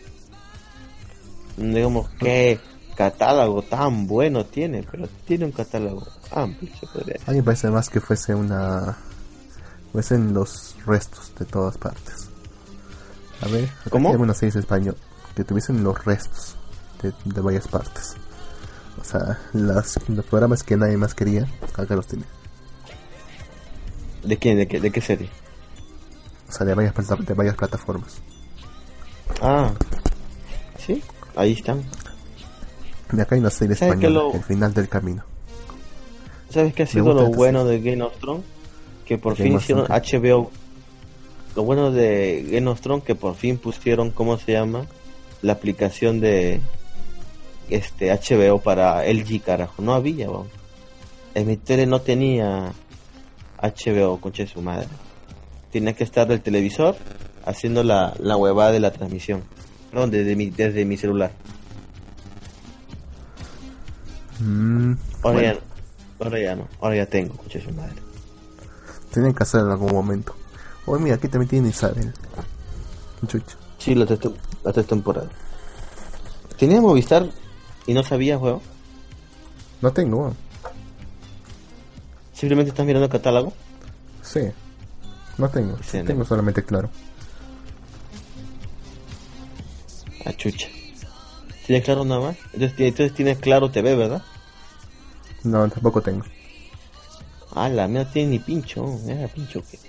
[1.57, 2.59] Digamos, qué
[2.95, 7.29] catálogo tan bueno tiene, pero tiene un catálogo amplio, se podría decir.
[7.29, 8.97] A mí me parece más que fuese una...
[9.91, 12.27] Fuesen los restos de todas partes.
[13.41, 14.07] A ver, ¿Cómo?
[14.09, 14.97] hay algunas series en español
[15.35, 16.55] que tuviesen los restos
[17.03, 18.15] de, de varias partes.
[18.99, 22.25] O sea, las, los programas que nadie más quería, acá los tiene.
[24.23, 24.57] ¿De quién?
[24.57, 25.29] ¿De qué, de qué serie?
[26.53, 28.17] O sea, de varias, plata- de varias plataformas.
[29.41, 29.71] Ah,
[30.77, 31.01] sí,
[31.35, 31.81] ahí están.
[33.11, 35.23] Y acá hay una serie ¿Sabes qué española, lo- El final del camino.
[36.51, 38.43] ¿Sabes qué ha sido lo bueno de Game of Thrones?
[39.05, 39.85] Que por Game fin hicieron.
[39.87, 40.51] HBO.
[41.55, 44.85] Lo bueno de Game of Thrones que por fin pusieron, ¿cómo se llama?
[45.41, 46.61] La aplicación de
[47.69, 49.81] este HBO para LG, carajo.
[49.81, 50.47] No había, weón.
[51.33, 52.71] En mi tele no tenía
[53.59, 54.87] HBO, concha de su madre.
[55.73, 56.95] Tenía que estar del televisor
[57.45, 59.43] haciendo la, la huevada de la transmisión.
[59.91, 61.31] No, desde mi, desde mi celular.
[64.39, 64.93] Mm,
[65.23, 65.59] Ahora, bueno, ya,
[66.25, 67.95] ahora ya no, ahora ya tengo, de su madre.
[69.11, 70.35] tienen que hacerlo en algún momento.
[70.85, 72.13] Oh, mira, aquí también tiene Isabel.
[73.27, 73.55] Chucha.
[73.77, 74.19] Sí, las tres,
[74.63, 75.29] las tres temporadas.
[76.57, 77.27] Tenía Movistar
[77.87, 78.61] y no sabía, juego.
[79.81, 80.35] No tengo, weón.
[82.33, 83.53] Simplemente estás mirando el catálogo.
[84.21, 84.41] Sí.
[85.37, 85.77] No tengo.
[85.83, 86.05] Sí, no.
[86.05, 86.89] tengo solamente claro.
[90.25, 90.67] A chucha.
[91.65, 92.37] ¿Tienes claro nada más?
[92.53, 94.21] Entonces, entonces tienes claro TV, ¿verdad?
[95.43, 96.23] No, tampoco tengo.
[97.55, 98.85] Ah, la mía no tiene ni pincho.
[99.05, 99.79] Mira, pincho que.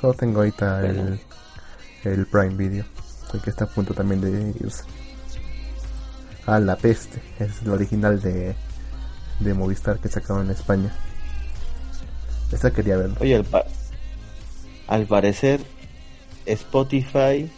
[0.00, 1.18] Solo tengo ahorita Bueno.
[2.04, 2.84] el, el Prime Video.
[3.32, 4.82] El que está a punto también de irse.
[6.46, 7.20] Ah, La Peste.
[7.38, 8.54] Es el original de,
[9.40, 10.92] de Movistar que sacaron en España.
[12.50, 13.16] Esta quería verlo.
[13.20, 13.64] Oye, al, pa-
[14.94, 15.60] al parecer,
[16.46, 17.50] Spotify.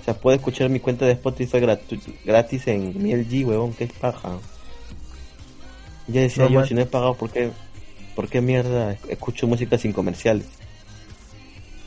[0.00, 3.72] O sea, puedo escuchar mi cuenta de Spotify gratu- gratis en mi LG, huevón.
[3.74, 4.38] Que es paja.
[6.06, 6.68] Ya decía No, yo, man.
[6.68, 7.50] si no he pagado, ¿por qué,
[8.14, 10.46] ¿por qué mierda escucho música sin comerciales?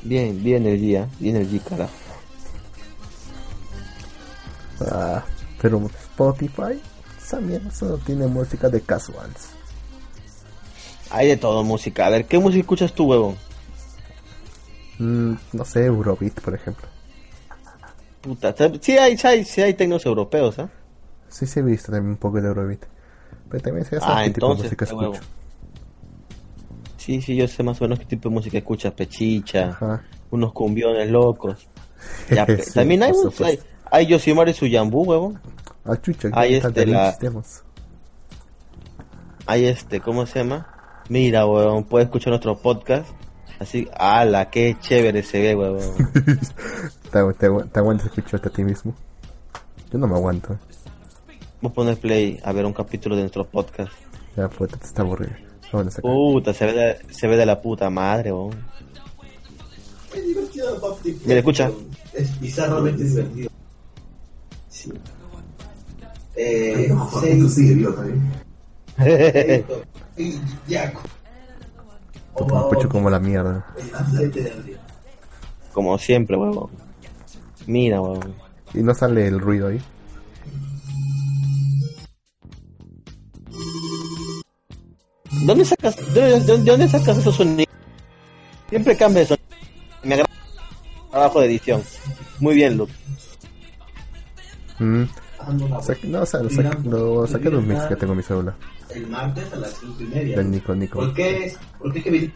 [0.03, 1.91] Bien, bien el día, bien el G, carajo.
[4.91, 5.23] Ah,
[5.61, 6.79] pero Spotify,
[7.23, 9.49] esa mierda solo tiene música de casuals.
[11.11, 12.05] Hay de todo música.
[12.07, 13.35] A ver, ¿qué música escuchas tú, huevón?
[15.01, 16.87] Mm, no sé, Eurobeat, por ejemplo.
[18.21, 20.69] Puta, ta- sí hay, sí hay, sí hay tecnos europeos, ¿ah?
[21.27, 22.85] Sí, sí he visto también un poco de Eurobeat.
[23.49, 25.21] Pero también sé Ah, qué tipo de entonces, música escucho.
[26.97, 28.93] Sí, sí, yo sé más o menos qué tipo de música escuchas.
[28.93, 30.03] Pechicha, Ajá.
[30.29, 31.67] unos cumbiones locos.
[32.29, 33.59] Ya, pe- Sí, también hay, un- hay,
[33.91, 35.39] hay Yosimar y su Yambú, huevón.
[35.85, 37.17] Ah, chucha, ¿qué este, la-?
[39.47, 40.67] Hay este, ¿cómo se llama?
[41.09, 43.07] Mira, huevón, puedes escuchar nuestro podcast.
[43.61, 45.95] Así, ala, qué chévere se ve, huevón.
[46.13, 46.21] ¿Te,
[47.11, 48.95] te, agu- te aguantas escucharte a ti mismo?
[49.91, 50.57] Yo no me aguanto.
[51.61, 53.91] Vamos a poner play a ver un capítulo de nuestro podcast.
[54.35, 55.33] Ya, puta, te está aburrido.
[56.01, 58.57] Puta, se ve de, se ve de la puta madre, huevón.
[60.15, 61.19] Es divertido, papi.
[61.23, 61.71] Mira, escucha.
[62.13, 63.49] Es bizarramente divertido.
[64.69, 64.91] Sí.
[66.35, 66.91] Eh,
[67.21, 67.53] seis.
[70.17, 71.01] Y Yaco.
[71.01, 71.20] Puta,
[72.89, 73.65] como la mierda.
[75.73, 76.69] Como siempre, huevón.
[77.67, 78.33] Mira, huevón.
[78.73, 79.81] Y no sale el ruido ahí.
[85.45, 87.73] ¿Dónde sacas, de, de- de dónde sacas esos sonidos?
[88.69, 89.35] Siempre cambia eso.
[90.03, 90.29] Me agrada
[91.05, 91.81] el trabajo de edición.
[92.39, 92.93] Muy bien, Luke.
[94.79, 95.03] Mm,
[95.81, 98.23] Sa- no, o sea, lo saqué, lo saqué de un mix que tengo en mi
[98.23, 98.55] celular.
[98.95, 100.37] El martes a las cinco y media.
[100.37, 100.99] Del Nico Nico.
[100.99, 101.57] ¿Por qué es?
[101.79, 102.33] ¿Por qué es que vi-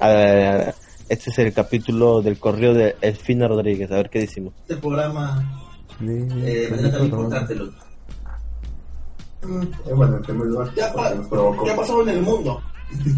[0.00, 0.74] A ver, a ver, a ver.
[1.08, 3.90] Este es el capítulo del correo de Elfina Rodríguez.
[3.92, 4.54] A ver qué decimos.
[4.62, 5.64] este programa
[6.00, 7.66] eh, también Nico, contártelo?
[9.42, 11.12] Eh, bueno, en primer lugar, ¿Qué ha, pa-.
[11.64, 12.60] ¿Qué ha pasado en el mundo?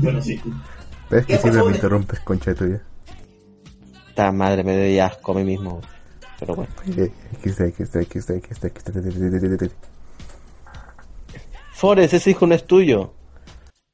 [0.02, 0.40] bueno, sí.
[1.10, 2.82] ¿Ves que ¿Qué siempre me interrumpes, concha de tuya?
[4.10, 5.80] Esta madre me doy asco a mí mismo.
[6.38, 6.70] Pero bueno.
[6.96, 7.10] Eh,
[7.42, 9.70] XD, XD, XD, XD, XD.
[11.78, 13.12] Forrest, ese hijo no es tuyo.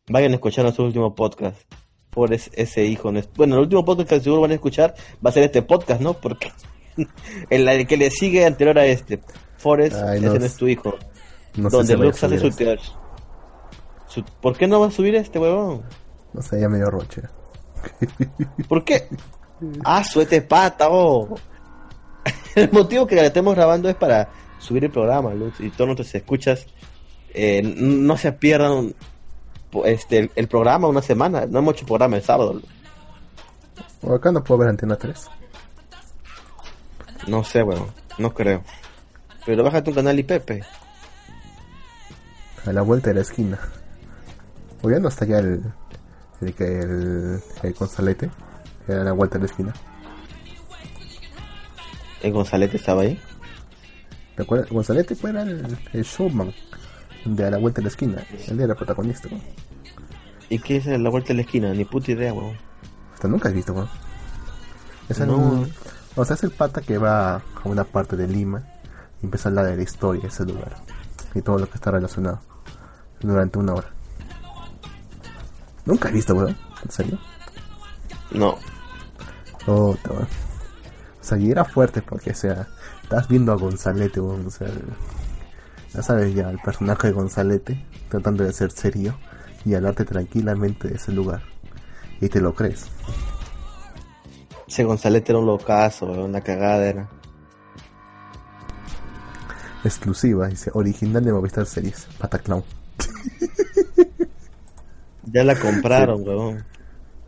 [0.09, 1.59] Vayan a escuchar nuestro último podcast.
[2.13, 3.29] Forrest, ese hijo no es...
[3.35, 6.15] Bueno, el último podcast que seguro van a escuchar va a ser este podcast, ¿no?
[6.15, 6.51] Porque
[7.51, 9.21] el, que le sigue anterior a este.
[9.59, 10.95] Forrest, Ay, ese no es tu hijo.
[11.57, 12.81] No sé donde hace subir
[14.09, 15.83] su, ¿Por qué no va a subir este huevón?
[16.33, 17.21] No sé, ya me dio roche.
[18.67, 19.09] ¿Por qué?
[19.85, 21.35] Ah, suete pata, oh.
[22.55, 26.15] El motivo que le estemos grabando es para subir el programa, Luz, y todos nuestros
[26.15, 26.67] escuchas
[27.35, 28.95] eh, no se pierdan
[29.85, 31.47] este el, el programa una semana.
[31.47, 32.61] No hemos hecho programa el sábado.
[34.09, 35.29] Acá no puedo ver Antena 3.
[37.27, 37.87] No sé, weón,
[38.19, 38.63] no creo.
[39.47, 40.63] Pero bájate un canal IPP.
[42.67, 43.59] A la vuelta de la esquina.
[44.83, 45.63] O ya no está ya el.
[46.41, 47.43] El que el.
[47.63, 48.31] El Gonzalete.
[48.87, 49.75] Era a la vuelta de la esquina.
[52.23, 53.21] El Gonzalete estaba ahí.
[54.37, 54.71] ¿Te acuerdas?
[54.71, 56.53] Gonzalete fue el, el showman.
[57.25, 58.23] De a la vuelta de la esquina.
[58.49, 59.41] Él era protagonista, ¿no?
[60.51, 61.73] ¿Y qué es la vuelta de la esquina?
[61.73, 62.57] Ni puta idea, weón.
[63.15, 63.89] Hasta nunca has visto, weón.
[65.09, 65.67] Es el- No.
[66.17, 68.63] O sea, es el pata que va a una parte de Lima
[69.23, 70.77] y empieza a hablar de la historia de ese lugar.
[71.35, 72.41] Y todo lo que está relacionado.
[73.21, 73.89] Durante una hora.
[75.87, 76.57] Nunca has visto, weón.
[76.85, 77.19] ¿En serio?
[78.31, 78.59] No.
[79.67, 80.23] Oh, weón.
[81.21, 82.69] O sea, y era fuerte porque, o sea,
[83.03, 84.47] estás viendo a Gonzalete, weón.
[84.47, 84.69] O sea,
[85.95, 89.17] ya sabes ya, el personaje de Gonzalete tratando de ser serio
[89.65, 91.43] y hablarte tranquilamente de ese lugar.
[92.21, 92.87] Y te lo crees.
[94.67, 97.09] Ese Gonzalete era un locazo, una cagada era.
[99.85, 102.65] Exclusiva, dice, original de Movistar Series, Pataclown.
[105.27, 106.65] Ya la compraron, weón.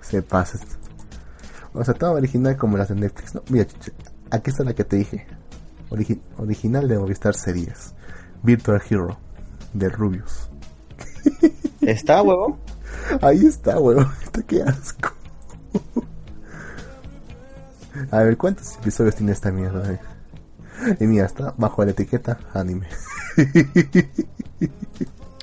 [0.01, 0.59] Se pasa.
[1.75, 3.35] O sea, tan original como las de Netflix.
[3.35, 3.67] No, mira,
[4.31, 5.27] aquí está la que te dije.
[5.91, 7.93] Origi- original de Movistar Series.
[8.47, 9.19] Virtual Hero,
[9.75, 10.49] de Rubius.
[11.81, 12.57] ¿Está, weón?
[13.21, 14.09] Ahí está, weón.
[14.23, 15.11] Está qué asco.
[18.13, 19.93] A ver, ¿cuántos episodios tiene esta mierda?
[19.93, 19.99] eh?
[21.01, 22.87] Y mira, está bajo la etiqueta anime.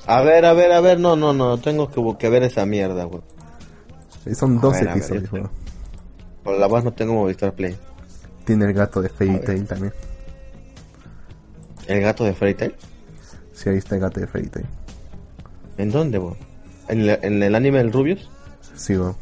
[0.06, 3.06] A ver, a ver, a ver, no, no, no, tengo que, que ver esa mierda,
[3.06, 3.22] weón.
[4.26, 5.50] Y Son A 12 ver, a ver, episodios, weón.
[6.42, 7.74] Por la voz no tengo Movistar Play.
[8.44, 9.40] Tiene el gato de Fairy.
[9.40, 9.94] Tail también.
[11.86, 12.74] ¿El gato de Fairy Tail?
[13.54, 14.66] Sí, ahí está el gato de Fairy Tail.
[15.78, 16.36] ¿En dónde, weón?
[16.88, 18.28] ¿En, el- en el anime del Rubius?
[18.74, 19.16] Sí, weón.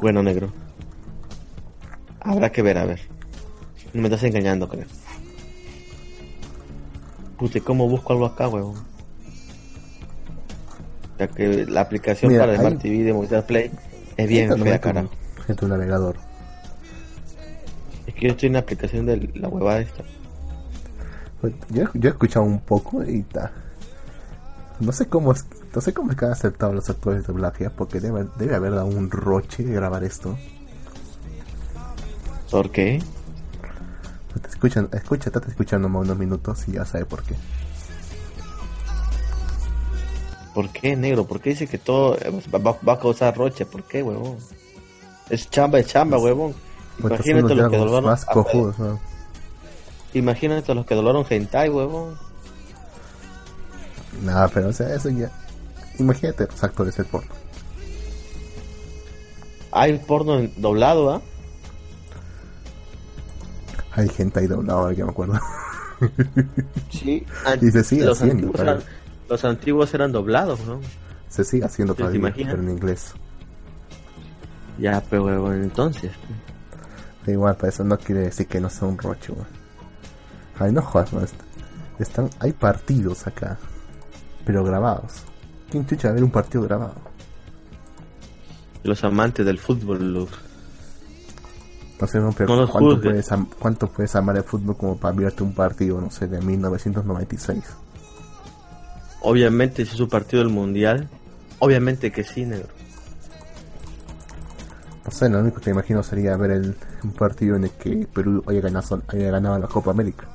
[0.00, 0.52] Bueno, negro.
[2.20, 3.00] Habrá que ver, a ver.
[3.94, 4.86] No me estás engañando, creo.
[7.38, 8.74] Puta, ¿y ¿cómo busco algo acá, weón?
[11.18, 13.70] Ya que la aplicación Mira, para Smart TV de Movistar Play
[14.16, 15.10] es bien fea, carajo.
[15.48, 16.16] En tu navegador.
[18.06, 20.02] Es que yo estoy en la aplicación de la huevada esta.
[21.42, 23.50] Pues, Yo, yo he escuchado un poco y ta.
[24.78, 25.44] No sé cómo es,
[25.74, 28.74] no sé cómo es que han aceptado los actores de doblaje, porque debe, debe haber
[28.74, 30.38] dado un roche de grabar esto.
[32.50, 33.02] ¿Por qué?
[34.40, 37.34] Te escuchan, escucha, trata escuchando más unos minutos y ya sabe por qué.
[40.54, 41.26] ¿Por qué, negro?
[41.26, 43.66] ¿Por qué dice que todo eh, va, a causar roche?
[43.66, 44.36] ¿Por qué, huevón?
[45.28, 46.54] Es chamba, es chamba, huevón.
[47.00, 48.04] Porque son Imagínate los que doblaron.
[48.04, 49.00] más cojudos, ¿no?
[50.14, 52.16] Imagínate los que doblaron hentai, huevón.
[54.22, 55.30] Nada, pero o sea, eso ya.
[55.98, 57.30] Imagínate los actores del porno.
[59.70, 61.22] Hay porno doblado, ¿ah?
[63.92, 65.40] Hay gente ahí doblado, ahora que me acuerdo.
[66.90, 67.24] Sí.
[67.60, 68.82] Y se sigue los, haciendo, antiguos eran,
[69.28, 70.80] los antiguos eran doblados, ¿no?
[71.28, 73.12] Se sigue haciendo ¿Te todavía, pero en inglés.
[74.78, 76.10] Ya, pero huevón, entonces.
[77.24, 79.61] Da igual, pero eso no quiere decir que no sea un roche, weón.
[80.62, 81.34] Ay, no jodas, no, est-
[81.98, 83.58] están, hay partidos acá,
[84.44, 85.22] pero grabados.
[85.70, 86.94] ¿Quién chucha va a ver un partido grabado?
[88.84, 90.28] Los amantes del fútbol, los...
[92.00, 95.14] No sé, no, pero No ¿cuánto, puedes, am- ¿cuánto puedes amar el fútbol como para
[95.14, 97.62] verte un partido, no sé, de 1996?
[99.22, 101.08] Obviamente, si es un partido del mundial,
[101.60, 102.68] obviamente que sí, negro.
[105.04, 108.06] No sé, lo único que me imagino sería ver el, un partido en el que
[108.12, 110.26] Perú haya ganado, haya ganado la Copa América.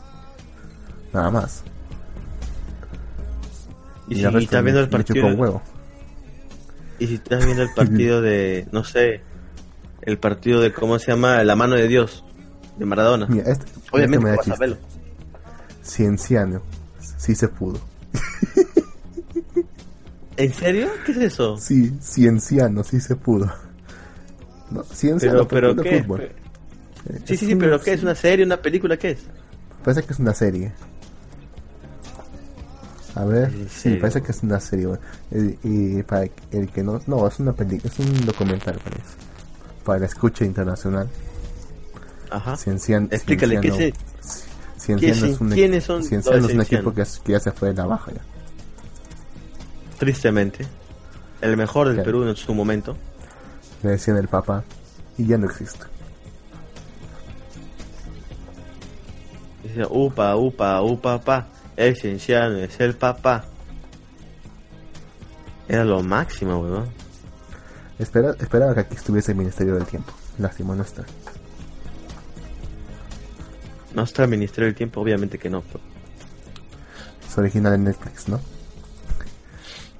[1.13, 1.63] Nada más.
[4.09, 5.27] Y, si el resto estás viendo el me- partido.
[5.27, 5.61] un huevo.
[6.99, 8.67] Y si estás viendo el partido de.
[8.71, 9.21] No sé.
[10.01, 10.73] El partido de.
[10.73, 11.43] ¿Cómo se llama?
[11.43, 12.23] La mano de Dios.
[12.77, 13.25] De Maradona.
[13.27, 14.77] Mira, este, Obviamente este vas a verlo.
[15.83, 16.61] Cienciano.
[17.17, 17.79] Sí se pudo.
[20.37, 20.87] ¿En serio?
[21.05, 21.57] ¿Qué es eso?
[21.57, 23.51] Sí, cienciano, sí se pudo.
[24.69, 26.03] No, cienciano, Pero, pero ¿qué?
[26.03, 26.29] fútbol.
[27.25, 28.03] Sí, es sí, sí, pero ¿qué es?
[28.03, 28.45] ¿Una serie?
[28.45, 28.97] ¿Una película?
[28.97, 29.19] ¿Qué es?
[29.83, 30.71] Parece que es una serie.
[33.17, 34.89] A ver, ¿En sí, parece que es una serie.
[35.63, 39.15] Y, para el que no, no, es una película, es un documental, parece.
[39.83, 41.09] Para la escucha internacional.
[42.29, 42.55] Ajá.
[42.57, 43.93] Cienciano, Explícale, ¿qué es?
[44.77, 47.73] Cienciano ¿Qué es un, ¿quiénes son Cienciano es un equipo que, ya se fue de
[47.73, 48.21] la baja ya.
[49.97, 50.67] Tristemente.
[51.41, 52.05] El mejor del Claro.
[52.05, 52.95] Perú en su momento.
[53.81, 54.63] Le decían el Papa
[55.17, 55.85] y ya no existe.
[59.63, 61.47] Dice, upa, upa, upa, pa.
[61.77, 63.45] El cienciano es el papá.
[65.69, 66.89] Era lo máximo, weón.
[67.99, 70.11] Espera, esperaba que aquí estuviese el Ministerio del Tiempo.
[70.37, 71.03] Lástima, no está.
[73.93, 75.61] No está el Ministerio del Tiempo, obviamente que no.
[75.61, 75.79] pero-
[77.27, 78.39] Es original en Netflix, ¿no?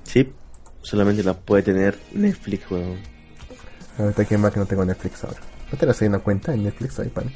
[0.04, 0.34] Sí,
[0.82, 2.98] solamente la puede tener Netflix, weón.
[3.98, 5.40] Ahorita que más que no tengo Netflix ahora.
[5.72, 7.32] ¿No te la una cuenta en Netflix ahí, pan?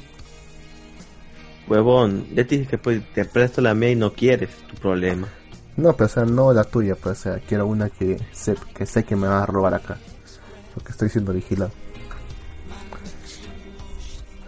[1.68, 5.28] Huevón, ya te dije que pues, te presto la mía y no quieres, tu problema.
[5.76, 8.84] No, pero o sea, no la tuya, pues o sea, quiero una que sé que,
[8.84, 9.96] sé que me va a robar acá.
[10.74, 11.70] Porque estoy siendo vigilado.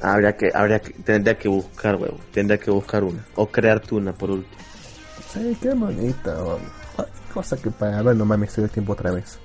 [0.02, 2.18] Habría que, habría que, tendría que buscar, huevón.
[2.32, 3.24] Tendría que buscar una.
[3.36, 4.54] O crearte una por último.
[5.32, 6.36] Sí, qué bonita.
[6.98, 9.38] Ah, Cosa que para ver nomás me estoy el tiempo otra vez.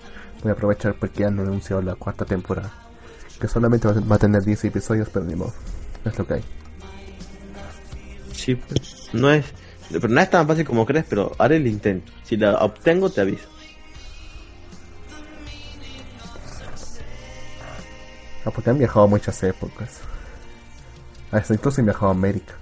[0.44, 2.72] Voy a aprovechar porque han anunciado la cuarta temporada.
[3.40, 5.54] Que solamente va a- va a tener 10 episodios, pero ni modo.
[6.04, 6.44] Es lo que hay.
[8.40, 9.45] Sí, pues, no es,
[9.91, 12.11] pero no es tan fácil como crees, pero haré el intento.
[12.24, 13.48] Si la obtengo, te aviso.
[18.45, 19.99] Ah, porque han viajado muchas épocas.
[21.32, 22.53] Hasta incluso han viajado a América.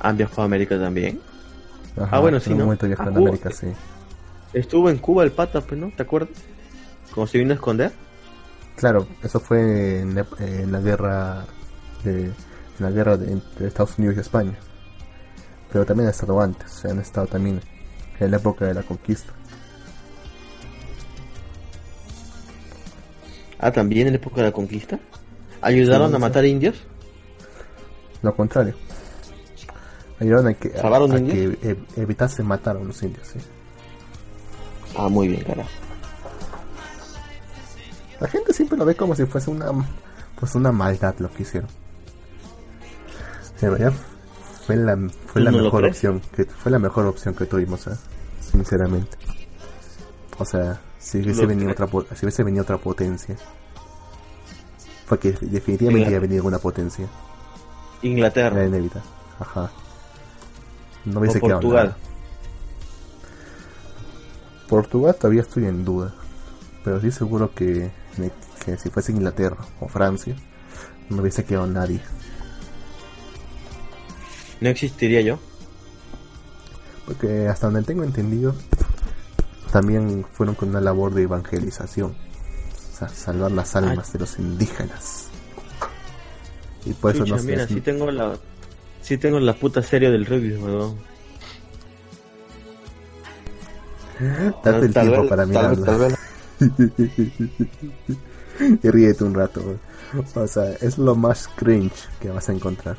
[0.00, 1.20] ¿Han viajado a América también?
[1.96, 2.64] Ajá, Ah, bueno, en sí, un ¿no?
[2.64, 3.68] momento viajaron a América, sí.
[4.52, 5.90] Estuvo en Cuba el pata, pues, ¿no?
[5.94, 6.30] ¿Te acuerdas?
[7.14, 7.92] Como se vino a esconder.
[8.76, 11.44] Claro, eso fue en, en la guerra
[12.04, 12.30] de
[12.78, 14.54] la guerra de, entre Estados Unidos y España.
[15.72, 17.60] Pero también han estado antes, o sea, han estado también
[18.20, 19.32] en la época de la conquista.
[23.58, 24.98] Ah, también en la época de la conquista.
[25.62, 26.20] ¿Ayudaron Sí, a sí.
[26.20, 26.76] matar indios?
[28.22, 28.74] Lo contrario.
[30.20, 31.56] Ayudaron a que, a, ¿Salvaron a indios?
[31.58, 33.38] que ev- evitase matar a los indios, sí.
[34.96, 35.68] Ah, muy bien, carajo.
[38.20, 39.66] La gente siempre lo ve como si fuese una
[40.38, 41.68] pues una maldad lo que hicieron.
[43.60, 43.92] De verdad
[44.66, 47.86] fue la, fue ¿Tú la no mejor opción que fue la mejor opción que tuvimos,
[47.86, 47.96] ¿eh?
[48.40, 49.16] sinceramente.
[50.38, 53.36] O sea, si hubiese ¿Lo venido otra si hubiese venido otra potencia.
[55.08, 57.06] Porque definitivamente iba a venir alguna potencia.
[58.02, 58.56] Inglaterra.
[58.56, 59.08] Era inevitable.
[59.38, 59.70] Ajá.
[61.04, 61.86] No o hubiese quedado Portugal.
[61.86, 61.98] nada.
[64.68, 66.12] Portugal todavía estoy en duda.
[66.84, 67.90] Pero sí seguro que,
[68.64, 70.34] que si fuese Inglaterra o Francia,
[71.08, 72.00] no hubiese quedado nadie.
[74.60, 75.38] No existiría yo.
[77.06, 78.54] Porque hasta donde tengo entendido,
[79.72, 82.12] también fueron con una labor de evangelización.
[82.12, 85.26] O sea, salvar las almas de los indígenas.
[86.84, 87.46] Y por eso Chucha, no sé.
[87.48, 88.36] mira, es- sí tengo la...
[89.02, 90.96] Sí tengo la puta serie del rugby, weón.
[94.64, 95.84] Date el tiempo vez- para tal vez- mirarlo.
[95.84, 96.18] tal vez-
[98.82, 99.62] y ríete un rato.
[99.62, 99.76] güey.
[100.34, 102.96] O sea, es lo más cringe que vas a encontrar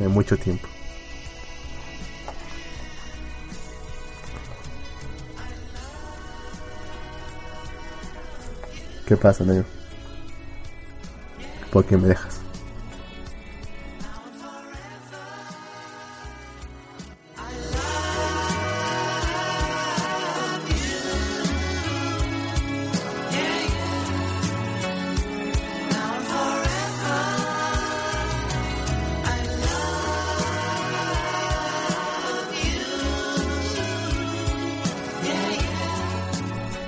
[0.00, 0.66] en mucho tiempo.
[9.06, 9.64] ¿Qué pasa, negro?
[11.70, 12.40] ¿Por qué me dejas?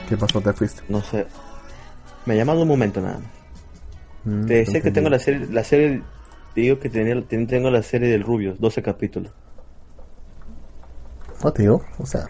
[0.08, 0.40] ¿Qué pasó?
[0.40, 0.82] ¿Te fuiste?
[0.88, 1.28] No sé.
[2.28, 3.32] Me ha llamado un momento nada más.
[4.24, 6.02] Mm, Te decía que tengo la serie, la serie,
[6.54, 9.32] te digo que tenía, ten- tengo la serie del Rubios, 12 capítulos.
[11.42, 12.26] No te digo, o sea,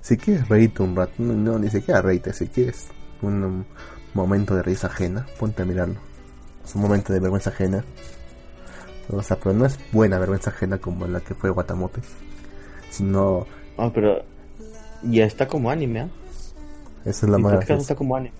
[0.00, 2.88] si quieres reírte un rato, no, no, ni siquiera reírte, si quieres
[3.22, 3.66] un,
[4.14, 5.96] momento de risa ajena, ponte a mirarlo.
[6.64, 7.84] Es un momento de vergüenza ajena.
[9.08, 12.00] O sea, pero no es buena vergüenza ajena como la que fue Guatamote.
[12.90, 13.46] Sino,
[13.76, 14.22] Ah, pero
[15.02, 16.08] ya está como anime, ¿ah?
[17.04, 17.82] esa es la graciosa.
[17.82, 18.32] está como anime.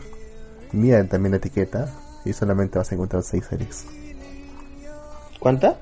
[0.74, 1.88] Mira también la etiqueta
[2.24, 3.86] y solamente vas a encontrar seis series.
[5.38, 5.76] ¿Cuántas?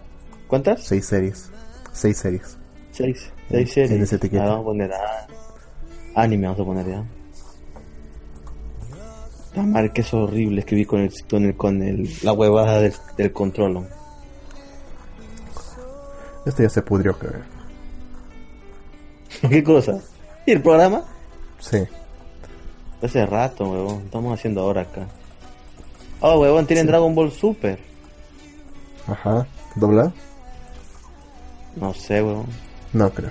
[0.46, 0.84] ¿Cuántas?
[0.84, 1.50] Seis series.
[1.92, 2.58] Seis series.
[2.90, 3.30] Seis.
[3.50, 3.90] Seis series.
[3.92, 4.44] en esa etiqueta.
[4.44, 5.26] Ah, vamos a poner ah,
[6.14, 7.04] anime, vamos a poner ya.
[9.54, 13.32] La marca es horrible escribí con el con el, con el la huevada del, del
[13.32, 13.86] control.
[16.44, 17.40] Este ya se pudrió, creo.
[19.48, 19.98] ¿Qué cosa?
[20.44, 21.02] ¿Y el programa?
[21.60, 21.78] Sí.
[23.02, 24.02] Hace rato, huevón.
[24.04, 25.08] Estamos haciendo ahora acá.
[26.20, 27.78] Oh, huevón, tienen Dragon Ball Super.
[29.06, 29.46] Ajá.
[29.74, 30.12] ¿Doblado?
[31.76, 32.46] No sé, huevón.
[32.92, 33.30] No creo.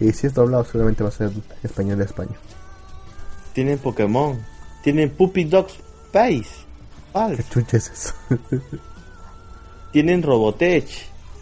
[0.00, 1.32] Y si es doblado, seguramente va a ser
[1.62, 2.36] español de España.
[3.52, 4.40] Tienen Pokémon.
[4.82, 5.74] Tienen Puppy Dogs
[6.06, 6.68] Space.
[7.36, 8.14] ¿Qué chucha es eso?
[9.92, 10.86] Tienen Robotech.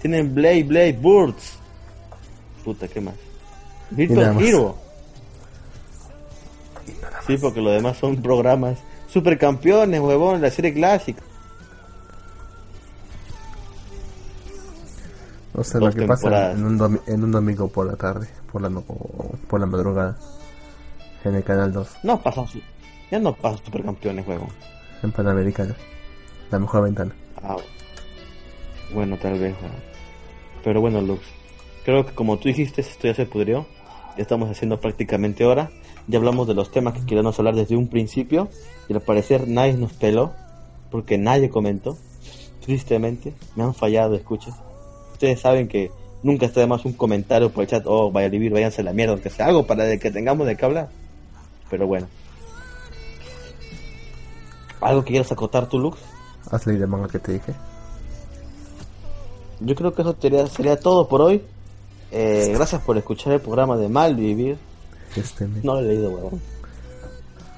[0.01, 1.59] Tienen Blade Blade Birds.
[2.65, 3.15] Puta, ¿qué más?
[3.91, 4.43] Virtual.
[4.43, 4.86] Hero.
[7.27, 8.79] Sí, porque los demás son programas
[9.09, 11.23] supercampeones, huevón, la serie clásica.
[15.55, 18.29] O sea, Dos lo que pasa en un, domi- en un domingo por la tarde,
[18.53, 20.17] por la, no- por la madrugada,
[21.25, 22.61] en el canal 2, No pasan su-
[23.11, 24.49] Ya no pasan supercampeones, huevón.
[25.03, 25.75] en Panamericana.
[26.51, 27.13] La mejor ventana.
[27.43, 27.57] Ah,
[28.93, 29.55] bueno, tal vez.
[29.65, 29.69] ah.
[30.63, 31.23] Pero bueno, Lux.
[31.85, 33.67] Creo que como tú dijiste, esto ya se pudrió.
[34.17, 35.71] Ya estamos haciendo prácticamente hora.
[36.09, 38.49] Ya hablamos de los temas que queríamos hablar desde un principio.
[38.89, 40.33] Y al parecer nadie nos peló.
[40.91, 41.97] Porque nadie comentó.
[42.61, 44.51] Tristemente, me han fallado, escucha.
[45.13, 45.91] Ustedes saben que
[46.23, 47.85] nunca está de más un comentario por el chat.
[47.87, 50.57] Oh, vaya a vivir, váyanse a la mierda, aunque sea algo para que tengamos de
[50.57, 50.89] qué hablar.
[51.71, 52.07] Pero bueno.
[54.81, 55.99] ¿Algo que quieras acotar tú, Lux?
[56.51, 57.55] ¿Has leído el manga que te dije?
[59.61, 61.43] Yo creo que eso sería, sería todo por hoy.
[62.11, 64.59] Eh, gracias por escuchar el programa de Mal Vivir.
[65.17, 65.47] Este.
[65.63, 66.41] No lo he leído, weón.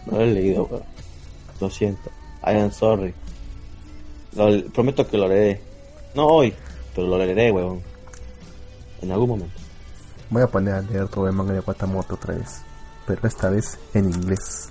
[0.06, 0.82] No lo he leído, weón.
[1.60, 2.10] Lo siento.
[2.44, 3.12] I am sorry.
[4.34, 5.60] Lo- prometo que lo leeré.
[6.14, 6.54] No hoy,
[6.94, 7.82] pero lo leeré, weón.
[9.02, 9.58] En algún momento.
[10.30, 12.60] Voy a poner a leer todo el manga de Guatamoto otra vez.
[13.06, 14.68] Pero esta vez en inglés.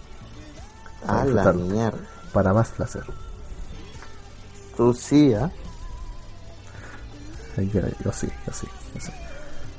[1.05, 1.65] Para disfrutarlo.
[1.65, 1.97] mierda.
[2.33, 3.03] Para más placer.
[4.75, 5.49] Tú sí, ¿ah?
[7.57, 9.11] Ay, Yo, yo sí, yo sí, yo sí.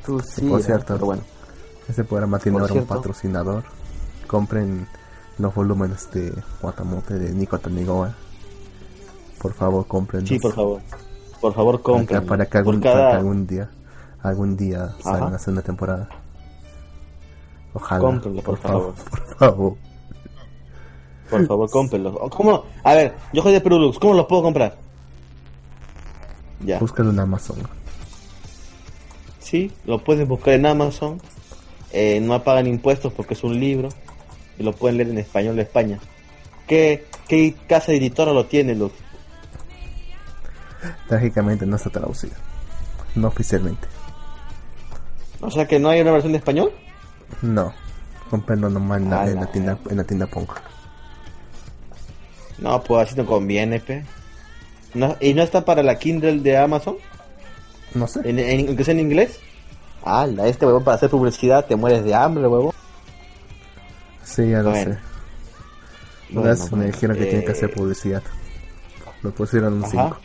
[0.05, 0.95] Tú sí, Por cierto.
[0.95, 1.23] Pero bueno.
[1.89, 3.65] Este programa tiene Por ahora un patrocinador.
[4.27, 4.87] Compren
[5.39, 8.15] los volúmenes de Guatamote de Nico Tanigoa.
[9.41, 10.27] Por favor, compren.
[10.27, 10.83] Sí, por favor.
[11.41, 12.27] Por favor, compren.
[12.27, 13.11] Para que algún, para cada...
[13.11, 13.71] que algún día,
[14.23, 16.09] algún día salgan a hacer una temporada.
[17.73, 18.01] Ojalá.
[18.01, 18.95] Cómprenlo, por favor.
[18.95, 19.77] Por favor.
[21.31, 22.15] Por favor, cómprenlos.
[22.19, 22.65] O, ¿Cómo?
[22.83, 23.99] A ver, yo soy de Perulux.
[23.99, 24.77] ¿Cómo los puedo comprar?
[26.65, 26.79] Ya.
[26.79, 27.59] Búscalo en Amazon.
[29.39, 31.21] Sí, lo pueden buscar en Amazon.
[31.93, 33.89] Eh, no pagan impuestos porque es un libro.
[34.59, 35.99] Y lo pueden leer en español de España.
[36.67, 38.93] ¿Qué, qué casa editora lo tiene, Luz?
[41.09, 42.35] Trágicamente no está traducido.
[43.15, 43.87] No oficialmente.
[45.41, 46.73] O sea que no hay una versión de español.
[47.43, 47.73] No.
[48.31, 50.55] Comprenlo nomás en la, en la tienda, en la tienda Ponga.
[52.59, 54.05] No, pues así no conviene, pe.
[54.95, 56.97] No, ¿Y no está para la Kindle de Amazon?
[57.95, 58.21] No sé.
[58.25, 59.41] ¿En, en inglés?
[60.05, 62.73] Ala, este huevón para hacer publicidad te mueres de hambre, huevón.
[64.25, 64.93] Sí, ya lo Bueno.
[64.93, 64.99] sé.
[66.31, 68.23] Bueno, me dijeron que tiene que eh, hacer publicidad.
[69.23, 69.91] Me pusieron un Ajá.
[69.91, 70.17] 5.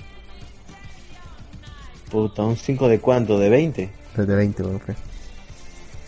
[2.11, 3.39] Puta, ¿un 5 de cuánto?
[3.39, 3.89] ¿De 20?
[4.15, 4.95] Desde 20, bueno, fe.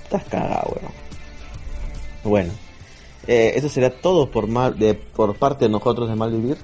[0.04, 0.92] Estás cagado, weón.
[2.24, 2.54] Bueno,
[3.28, 6.58] eh, eso sería todo por mal, de, por parte de nosotros de Malvivir.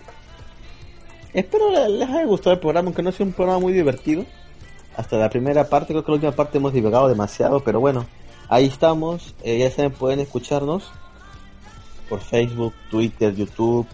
[1.34, 4.26] Espero le- les haya gustado el programa, aunque no sea un programa muy divertido.
[4.96, 8.06] Hasta la primera parte, creo que la última parte hemos divagado demasiado, pero bueno,
[8.50, 9.34] ahí estamos.
[9.44, 10.92] Eh, ya saben, pueden escucharnos
[12.10, 13.88] por Facebook, Twitter, YouTube,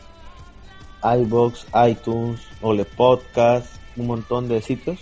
[1.04, 5.00] iBox, iTunes, Ole Podcast, un montón de sitios.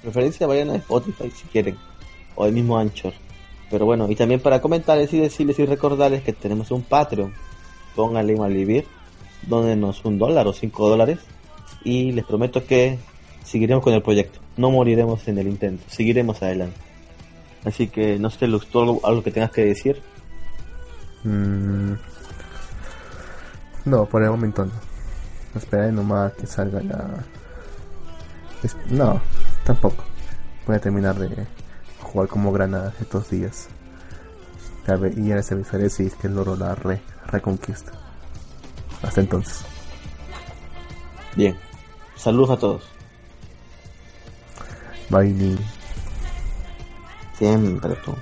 [0.00, 1.76] Preferencia vayan a Spotify si quieren,
[2.36, 3.12] o el mismo Anchor.
[3.70, 7.32] Pero bueno, y también para comentarles y decirles y recordarles que tenemos un Patreon.
[7.96, 8.86] Pónganle Malvivir,
[9.42, 11.18] dónenos un dólar o cinco dólares.
[11.84, 12.98] Y les prometo que
[13.44, 14.40] seguiremos con el proyecto.
[14.56, 16.76] No moriremos en el intento, seguiremos adelante.
[17.64, 20.02] Así que no sé, Lux, ¿tú algo, algo que tengas que decir?
[21.24, 21.92] Mm,
[23.84, 24.72] no, por el momento no.
[25.54, 27.24] Esperaré nomás que salga la...
[28.62, 29.20] Es- No,
[29.64, 30.04] tampoco.
[30.66, 31.46] Voy a terminar de
[32.00, 33.68] jugar como granada estos días.
[35.16, 37.92] Y ya les avisaré si es que logro la re reconquista.
[39.02, 39.64] Hasta entonces.
[41.36, 41.56] Bien.
[42.16, 42.91] Saludos a todos.
[45.12, 45.58] Bye, ni.
[47.38, 48.16] Siempre tú.